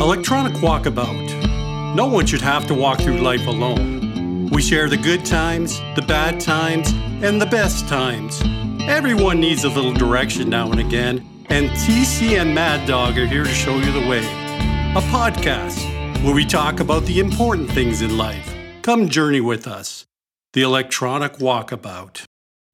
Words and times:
Electronic 0.00 0.52
Walkabout. 0.58 1.96
No 1.96 2.06
one 2.06 2.24
should 2.24 2.40
have 2.40 2.68
to 2.68 2.74
walk 2.74 3.00
through 3.00 3.18
life 3.18 3.48
alone. 3.48 4.48
We 4.50 4.62
share 4.62 4.88
the 4.88 4.96
good 4.96 5.26
times, 5.26 5.80
the 5.96 6.04
bad 6.06 6.40
times, 6.40 6.92
and 7.20 7.42
the 7.42 7.46
best 7.46 7.88
times. 7.88 8.40
Everyone 8.82 9.40
needs 9.40 9.64
a 9.64 9.68
little 9.68 9.92
direction 9.92 10.48
now 10.48 10.70
and 10.70 10.78
again, 10.78 11.26
and 11.50 11.68
TC 11.70 12.40
and 12.40 12.54
Mad 12.54 12.86
Dog 12.86 13.18
are 13.18 13.26
here 13.26 13.42
to 13.42 13.50
show 13.50 13.76
you 13.76 13.90
the 13.90 14.08
way. 14.08 14.20
A 14.20 15.02
podcast 15.10 15.82
where 16.22 16.34
we 16.34 16.44
talk 16.44 16.78
about 16.78 17.04
the 17.06 17.18
important 17.18 17.68
things 17.68 18.00
in 18.00 18.16
life. 18.16 18.54
Come 18.82 19.08
journey 19.08 19.40
with 19.40 19.66
us. 19.66 20.06
The 20.52 20.62
Electronic 20.62 21.38
Walkabout. 21.38 22.24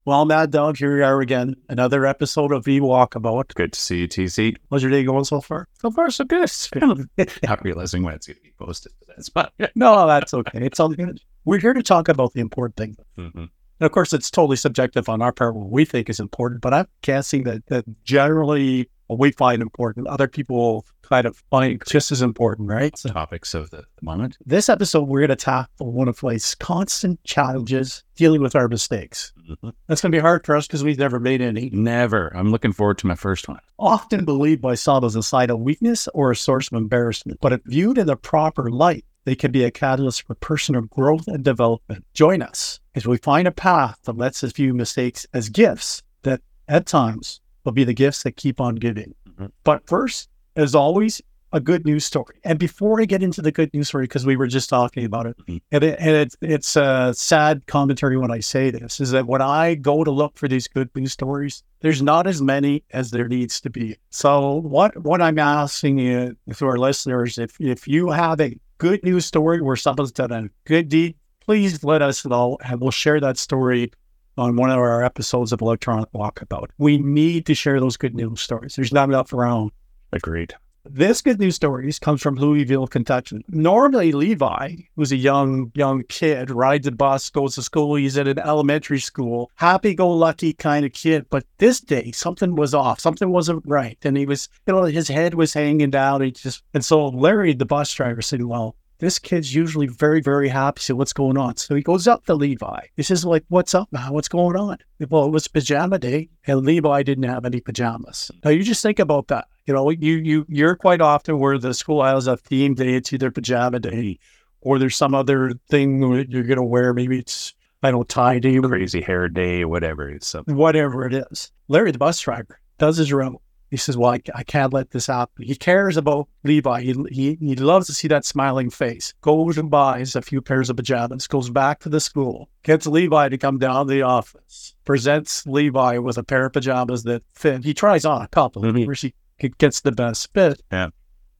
Well, 0.05 0.23
Mad 0.25 0.51
Dog, 0.51 0.77
here 0.77 0.95
we 0.95 1.01
are 1.01 1.19
again. 1.19 1.55
Another 1.67 2.05
episode 2.05 2.51
of 2.51 2.67
E-Walkabout. 2.67 3.55
Good 3.55 3.73
to 3.73 3.79
see 3.79 4.01
you, 4.01 4.07
TC. 4.07 4.55
How's 4.69 4.83
your 4.83 4.91
day 4.91 5.03
going 5.03 5.23
so 5.23 5.41
far? 5.41 5.67
So 5.81 5.89
far, 5.89 6.11
so 6.11 6.23
good. 6.23 6.47
Not 7.43 7.63
realizing 7.63 8.03
when 8.03 8.13
it's 8.13 8.27
going 8.27 8.35
to 8.37 8.43
be 8.43 8.53
posted 8.59 8.91
to 8.99 9.07
this, 9.17 9.29
but 9.29 9.51
No, 9.75 10.05
that's 10.05 10.31
okay. 10.35 10.59
It's 10.63 10.79
all 10.79 10.89
good. 10.89 11.19
We're 11.45 11.57
here 11.59 11.73
to 11.73 11.81
talk 11.81 12.07
about 12.07 12.33
the 12.33 12.41
important 12.41 12.75
things. 12.77 12.97
Mhm. 13.17 13.49
And 13.79 13.85
of 13.85 13.91
course, 13.91 14.13
it's 14.13 14.29
totally 14.29 14.57
subjective 14.57 15.09
on 15.09 15.23
our 15.23 15.31
part 15.31 15.55
what 15.55 15.71
we 15.71 15.85
think 15.85 16.07
is 16.11 16.19
important, 16.19 16.61
but 16.61 16.73
I'm 16.73 16.87
guessing 17.01 17.43
that, 17.45 17.65
that 17.67 17.85
generally 18.03 18.87
we 19.09 19.31
find 19.31 19.61
important, 19.61 20.07
other 20.07 20.27
people 20.27 20.85
kind 21.03 21.27
of 21.27 21.37
find 21.51 21.81
just 21.87 22.11
as 22.11 22.21
important, 22.21 22.67
right? 22.67 22.97
So 22.97 23.09
topics 23.09 23.53
of 23.53 23.69
the 23.69 23.83
moment. 24.01 24.37
this 24.45 24.69
episode, 24.69 25.03
we're 25.07 25.19
going 25.19 25.29
to 25.29 25.35
tackle 25.35 25.91
one 25.91 26.07
of 26.07 26.21
life's 26.23 26.55
constant 26.55 27.23
challenges 27.23 28.03
dealing 28.15 28.41
with 28.41 28.55
our 28.55 28.67
mistakes. 28.67 29.31
Mhm. 29.47 29.73
That's 29.87 30.01
going 30.01 30.11
to 30.11 30.15
be 30.17 30.21
hard 30.21 30.45
for 30.45 30.55
us 30.55 30.65
because 30.65 30.83
we've 30.83 30.97
never 30.97 31.19
made 31.19 31.41
any. 31.41 31.69
Never. 31.71 32.35
I'm 32.35 32.49
looking 32.51 32.71
forward 32.73 32.97
to 32.99 33.07
my 33.07 33.15
first 33.15 33.47
one. 33.47 33.59
often 33.77 34.23
believed 34.25 34.61
by 34.61 34.73
some 34.73 35.03
as 35.03 35.15
a 35.17 35.21
sign 35.21 35.49
of 35.49 35.59
weakness 35.59 36.07
or 36.13 36.31
a 36.31 36.35
source 36.35 36.71
of 36.71 36.77
embarrassment, 36.77 37.37
but 37.41 37.51
if 37.51 37.61
viewed 37.65 37.97
in 37.97 38.07
the 38.07 38.15
proper 38.15 38.71
light, 38.71 39.03
they 39.25 39.35
can 39.35 39.51
be 39.51 39.63
a 39.65 39.71
catalyst 39.71 40.25
for 40.25 40.33
personal 40.35 40.81
growth 40.83 41.27
and 41.27 41.43
development. 41.43 42.05
Join 42.13 42.41
us 42.41 42.79
as 42.95 43.05
we 43.05 43.17
find 43.17 43.47
a 43.47 43.51
path 43.51 43.99
that 44.05 44.17
lets 44.17 44.43
us 44.45 44.53
view 44.53 44.73
mistakes 44.73 45.27
as 45.33 45.49
gifts 45.49 46.01
that 46.23 46.41
at 46.69 46.85
times 46.85 47.41
will 47.65 47.71
be 47.73 47.83
the 47.83 47.93
gifts 47.93 48.23
that 48.23 48.37
keep 48.37 48.61
on 48.61 48.75
giving. 48.75 49.13
Mhm. 49.39 49.51
But 49.63 49.87
first, 49.87 50.29
as 50.55 50.75
always, 50.75 51.21
a 51.51 51.59
good 51.59 51.85
news 51.85 52.03
story. 52.03 52.35
And 52.43 52.59
before 52.59 52.99
I 52.99 53.05
get 53.05 53.23
into 53.23 53.41
the 53.41 53.51
good 53.51 53.73
news 53.73 53.87
story, 53.87 54.05
because 54.05 54.25
we 54.25 54.35
were 54.35 54.47
just 54.47 54.69
talking 54.69 55.05
about 55.05 55.25
it, 55.25 55.37
Mhm. 55.47 55.61
and, 55.71 55.83
it, 55.85 55.97
and 55.99 56.09
it's 56.11 56.35
it's 56.41 56.75
a 56.75 57.13
sad 57.15 57.65
commentary 57.67 58.17
when 58.17 58.31
I 58.31 58.39
say 58.41 58.71
this, 58.71 58.99
is 58.99 59.11
that 59.11 59.25
when 59.27 59.41
I 59.41 59.75
go 59.75 60.03
to 60.03 60.11
look 60.11 60.37
for 60.37 60.47
these 60.49 60.67
good 60.67 60.89
news 60.95 61.13
stories, 61.13 61.63
there's 61.81 62.01
not 62.01 62.27
as 62.27 62.41
many 62.41 62.83
as 62.91 63.11
there 63.11 63.27
needs 63.29 63.61
to 63.61 63.69
be. 63.69 63.95
So 64.09 64.55
what 64.55 64.97
what 65.03 65.21
I'm 65.21 65.39
asking 65.39 65.99
you 65.99 66.35
to 66.55 66.67
our 66.67 66.77
listeners, 66.77 67.37
if 67.37 67.55
if 67.59 67.87
you 67.87 68.09
have 68.09 68.41
a 68.41 68.57
good 68.77 69.01
news 69.03 69.25
story 69.25 69.61
where 69.61 69.77
someone's 69.77 70.11
done 70.11 70.31
a 70.33 70.49
good 70.65 70.89
deed, 70.89 71.15
please 71.45 71.83
let 71.85 72.01
us 72.01 72.25
know 72.25 72.57
and 72.65 72.81
we'll 72.81 72.91
share 72.91 73.21
that 73.21 73.37
story 73.37 73.91
on 74.37 74.55
one 74.55 74.69
of 74.69 74.77
our 74.77 75.03
episodes 75.03 75.51
of 75.51 75.61
Electronic 75.61 76.11
Walkabout. 76.11 76.69
We 76.77 76.97
need 76.97 77.45
to 77.45 77.55
share 77.55 77.79
those 77.79 77.97
good 77.97 78.15
news 78.15 78.41
stories. 78.41 78.75
There's 78.75 78.93
not 78.93 79.09
enough 79.09 79.33
around. 79.33 79.71
Agreed. 80.11 80.53
This 80.87 81.23
good 81.23 81.39
news 81.39 81.55
stories 81.55 81.97
comes 81.97 82.21
from 82.21 82.35
Louisville, 82.35 82.85
Kentucky. 82.85 83.43
Normally, 83.47 84.11
Levi, 84.11 84.75
who's 84.95 85.11
a 85.11 85.15
young 85.15 85.71
young 85.73 86.03
kid, 86.03 86.51
rides 86.51 86.85
a 86.85 86.91
bus, 86.91 87.27
goes 87.31 87.55
to 87.55 87.63
school. 87.63 87.95
He's 87.95 88.19
at 88.19 88.27
an 88.27 88.37
elementary 88.37 88.99
school, 88.99 89.49
happy-go-lucky 89.55 90.53
kind 90.53 90.85
of 90.85 90.93
kid. 90.93 91.25
But 91.31 91.43
this 91.57 91.81
day, 91.81 92.11
something 92.11 92.55
was 92.55 92.75
off. 92.75 92.99
Something 92.99 93.31
wasn't 93.31 93.63
right, 93.65 93.97
and 94.03 94.15
he 94.15 94.27
was, 94.27 94.47
you 94.67 94.73
know, 94.73 94.83
his 94.83 95.07
head 95.07 95.33
was 95.33 95.55
hanging 95.55 95.89
down. 95.89 96.21
He 96.21 96.29
just, 96.29 96.61
and 96.75 96.85
so 96.85 97.07
Larry, 97.07 97.53
the 97.53 97.65
bus 97.65 97.91
driver, 97.91 98.21
said, 98.21 98.43
"Well." 98.43 98.75
This 98.99 99.19
kid's 99.19 99.53
usually 99.53 99.87
very, 99.87 100.21
very 100.21 100.47
happy. 100.47 100.81
So 100.81 100.95
what's 100.95 101.13
going 101.13 101.37
on? 101.37 101.57
So 101.57 101.75
he 101.75 101.81
goes 101.81 102.07
up 102.07 102.25
to 102.25 102.33
Levi. 102.33 102.79
He 102.95 103.03
says, 103.03 103.25
like, 103.25 103.43
what's 103.49 103.75
up, 103.75 103.91
man? 103.91 104.13
What's 104.13 104.27
going 104.29 104.55
on? 104.55 104.77
Well, 105.09 105.25
it 105.25 105.31
was 105.31 105.47
pajama 105.47 105.99
day 105.99 106.29
and 106.47 106.65
Levi 106.65 107.03
didn't 107.03 107.25
have 107.25 107.45
any 107.45 107.59
pajamas. 107.59 108.31
Now 108.43 108.51
you 108.51 108.63
just 108.63 108.81
think 108.81 108.99
about 108.99 109.27
that. 109.27 109.47
You 109.65 109.73
know, 109.73 109.89
you 109.89 110.13
you 110.17 110.45
you're 110.47 110.75
quite 110.75 111.01
often 111.01 111.39
where 111.39 111.57
the 111.57 111.73
school 111.73 112.03
has 112.03 112.27
a 112.27 112.37
theme 112.37 112.75
day, 112.75 112.93
it's 112.93 113.11
either 113.11 113.31
pajama 113.31 113.79
day 113.79 114.19
or 114.61 114.79
there's 114.79 114.95
some 114.95 115.13
other 115.13 115.53
thing 115.69 115.99
that 116.11 116.29
you're 116.29 116.43
gonna 116.43 116.63
wear. 116.63 116.93
Maybe 116.93 117.19
it's 117.19 117.53
I 117.83 117.91
don't 117.91 118.09
tie 118.09 118.39
day, 118.39 118.59
Crazy 118.59 119.01
hair 119.01 119.29
day, 119.29 119.65
whatever. 119.65 120.09
It's 120.09 120.27
something. 120.27 120.55
whatever 120.55 121.05
it 121.05 121.13
is. 121.13 121.51
Larry, 121.67 121.91
the 121.91 121.99
bus 121.99 122.19
driver, 122.19 122.59
does 122.79 122.97
his 122.97 123.13
room. 123.13 123.37
He 123.75 123.77
says, 123.77 123.97
"Well, 123.97 124.13
I, 124.13 124.21
I 124.33 124.43
can't 124.43 124.71
let 124.71 124.91
this 124.91 125.07
happen." 125.07 125.43
He 125.45 125.53
cares 125.53 125.97
about 125.97 126.29
Levi. 126.45 126.81
He, 126.81 126.95
he 127.11 127.37
he 127.41 127.55
loves 127.57 127.87
to 127.87 127.93
see 127.93 128.07
that 128.07 128.23
smiling 128.23 128.69
face. 128.69 129.13
Goes 129.19 129.57
and 129.57 129.69
buys 129.69 130.15
a 130.15 130.21
few 130.21 130.39
pairs 130.41 130.69
of 130.69 130.77
pajamas. 130.77 131.27
Goes 131.27 131.49
back 131.49 131.81
to 131.81 131.89
the 131.89 131.99
school. 131.99 132.49
Gets 132.63 132.87
Levi 132.87 133.27
to 133.27 133.37
come 133.37 133.57
down 133.57 133.87
to 133.87 133.93
the 133.93 134.01
office. 134.03 134.75
Presents 134.85 135.45
Levi 135.45 135.97
with 135.97 136.17
a 136.17 136.23
pair 136.23 136.45
of 136.45 136.53
pajamas 136.53 137.03
that 137.03 137.23
fit. 137.33 137.65
He 137.65 137.73
tries 137.73 138.05
on 138.05 138.21
a 138.21 138.29
couple. 138.29 138.61
Mhm. 138.61 138.85
Where 138.85 138.95
she 138.95 139.13
gets 139.57 139.81
the 139.81 139.91
best 139.91 140.33
fit. 140.33 140.61
Yeah. 140.71 140.91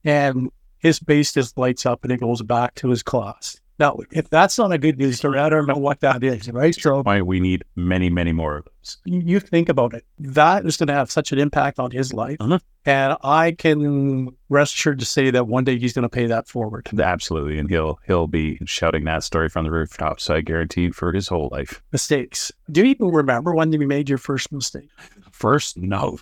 And 0.04 0.50
his 0.76 0.98
face 0.98 1.32
just 1.32 1.56
lights 1.56 1.86
up, 1.86 2.04
and 2.04 2.10
he 2.10 2.18
goes 2.18 2.42
back 2.42 2.74
to 2.74 2.90
his 2.90 3.02
class. 3.02 3.58
Now, 3.78 3.98
if 4.10 4.30
that's 4.30 4.56
not 4.58 4.72
a 4.72 4.78
good 4.78 4.96
news 4.98 5.18
story, 5.18 5.38
I 5.38 5.48
don't 5.50 5.66
know 5.66 5.76
what 5.76 6.00
that 6.00 6.24
is, 6.24 6.50
right? 6.50 6.74
So 6.74 7.02
Why 7.02 7.20
we 7.20 7.40
need 7.40 7.62
many, 7.74 8.08
many 8.08 8.32
more 8.32 8.56
of 8.58 8.64
those. 8.64 8.96
you 9.04 9.38
think 9.38 9.68
about 9.68 9.92
it, 9.92 10.04
that 10.18 10.64
is 10.64 10.76
going 10.78 10.86
to 10.86 10.94
have 10.94 11.10
such 11.10 11.30
an 11.30 11.38
impact 11.38 11.78
on 11.78 11.90
his 11.90 12.14
life. 12.14 12.38
Mhm. 12.38 12.60
And 12.86 13.16
I 13.22 13.52
can 13.52 14.28
rest 14.48 14.74
assured 14.74 15.00
to 15.00 15.04
say 15.04 15.30
that 15.30 15.46
one 15.48 15.64
day 15.64 15.76
he's 15.78 15.92
going 15.92 16.04
to 16.04 16.08
pay 16.08 16.26
that 16.26 16.48
forward. 16.48 16.88
Absolutely, 16.98 17.58
and 17.58 17.68
he'll 17.68 17.98
he'll 18.06 18.28
be 18.28 18.58
shouting 18.64 19.04
that 19.04 19.24
story 19.24 19.48
from 19.48 19.64
the 19.64 19.70
rooftops. 19.72 20.30
I 20.30 20.40
guarantee 20.40 20.90
for 20.90 21.12
his 21.12 21.28
whole 21.28 21.48
life. 21.52 21.82
Mistakes. 21.92 22.50
Do 22.70 22.80
you 22.82 22.86
even 22.92 23.08
remember 23.10 23.54
when 23.54 23.72
you 23.72 23.86
made 23.86 24.08
your 24.08 24.18
first 24.18 24.52
mistake? 24.52 24.88
First, 25.32 25.76
no. 25.76 26.18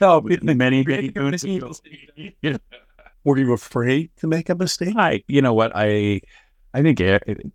No, 0.00 0.20
many, 0.42 0.82
many 0.84 1.10
moons 1.16 1.42
ago. 1.44 1.72
were 3.24 3.38
you 3.38 3.52
afraid 3.52 4.10
to 4.18 4.26
make 4.26 4.48
a 4.48 4.54
mistake? 4.54 4.94
I, 4.96 5.22
you 5.26 5.42
know 5.42 5.54
what, 5.54 5.72
I, 5.74 6.20
I 6.76 6.82
think 6.82 7.00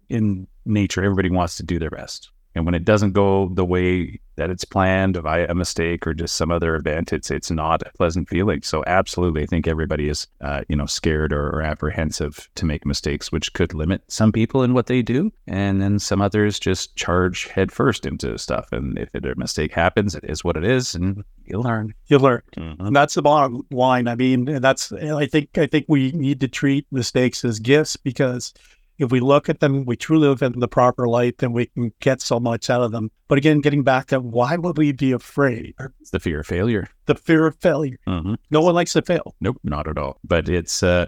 in 0.09 0.47
nature, 0.65 1.03
everybody 1.03 1.29
wants 1.29 1.55
to 1.57 1.63
do 1.63 1.77
their 1.79 1.91
best, 1.91 2.29
and 2.55 2.65
when 2.65 2.75
it 2.75 2.83
doesn't 2.83 3.11
go 3.13 3.49
the 3.53 3.63
way 3.63 4.19
that 4.35 4.49
it's 4.49 4.65
planned, 4.65 5.15
via 5.17 5.45
a 5.47 5.53
mistake 5.53 6.07
or 6.07 6.13
just 6.13 6.35
some 6.35 6.51
other 6.51 6.75
event, 6.75 7.13
it's 7.13 7.29
it's 7.29 7.51
not 7.51 7.83
a 7.83 7.91
pleasant 7.95 8.27
feeling. 8.27 8.61
So, 8.63 8.83
absolutely, 8.87 9.43
I 9.43 9.45
think 9.45 9.67
everybody 9.67 10.09
is, 10.09 10.27
uh, 10.41 10.63
you 10.67 10.75
know, 10.75 10.87
scared 10.87 11.31
or, 11.31 11.47
or 11.49 11.61
apprehensive 11.61 12.49
to 12.55 12.65
make 12.65 12.85
mistakes, 12.85 13.31
which 13.31 13.53
could 13.53 13.73
limit 13.73 14.01
some 14.07 14.31
people 14.31 14.63
in 14.63 14.73
what 14.73 14.87
they 14.87 15.01
do, 15.01 15.31
and 15.47 15.81
then 15.81 15.99
some 15.99 16.21
others 16.21 16.59
just 16.59 16.95
charge 16.95 17.47
headfirst 17.47 18.05
into 18.05 18.37
stuff. 18.37 18.69
And 18.71 18.97
if 18.97 19.09
a 19.13 19.35
mistake 19.37 19.71
happens, 19.71 20.15
it 20.15 20.23
is 20.23 20.43
what 20.43 20.57
it 20.57 20.65
is, 20.65 20.95
and 20.95 21.23
you'll 21.45 21.63
learn. 21.63 21.93
You 22.07 22.17
learn. 22.17 22.41
Mhm. 22.57 22.79
And 22.79 22.95
that's 22.95 23.13
the 23.13 23.21
bottom 23.21 23.61
line. 23.71 24.07
I 24.07 24.15
mean, 24.15 24.49
and 24.49 24.63
that's 24.63 24.91
I 24.91 25.27
think 25.27 25.57
I 25.57 25.67
think 25.67 25.85
we 25.87 26.11
need 26.13 26.39
to 26.41 26.47
treat 26.47 26.87
mistakes 26.91 27.45
as 27.45 27.59
gifts 27.59 27.95
because 27.95 28.53
if 29.01 29.11
we 29.11 29.19
look 29.19 29.49
at 29.49 29.59
them, 29.59 29.85
we 29.85 29.95
truly 29.95 30.27
look 30.27 30.37
at 30.37 30.45
them 30.47 30.53
in 30.55 30.59
the 30.59 30.67
proper 30.67 31.07
light, 31.07 31.39
then 31.39 31.53
we 31.53 31.65
can 31.67 31.91
get 31.99 32.21
so 32.21 32.39
much 32.39 32.69
out 32.69 32.81
of 32.81 32.91
them. 32.91 33.11
But 33.27 33.37
again, 33.37 33.59
getting 33.61 33.83
back 33.83 34.07
to 34.07 34.19
why 34.19 34.55
would 34.57 34.77
we 34.77 34.91
be 34.91 35.11
afraid? 35.11 35.73
It's 35.99 36.11
the 36.11 36.19
fear 36.19 36.41
of 36.41 36.47
failure. 36.47 36.87
the 37.05 37.15
fear 37.15 37.47
of 37.47 37.55
failure. 37.57 37.97
Mhm. 38.07 38.37
No 38.51 38.61
one 38.61 38.75
likes 38.75 38.93
to 38.93 39.01
fail. 39.01 39.35
Nope, 39.41 39.57
not 39.63 39.87
at 39.87 39.97
all. 39.97 40.17
But 40.23 40.47
it's 40.49 40.83
uh, 40.83 41.07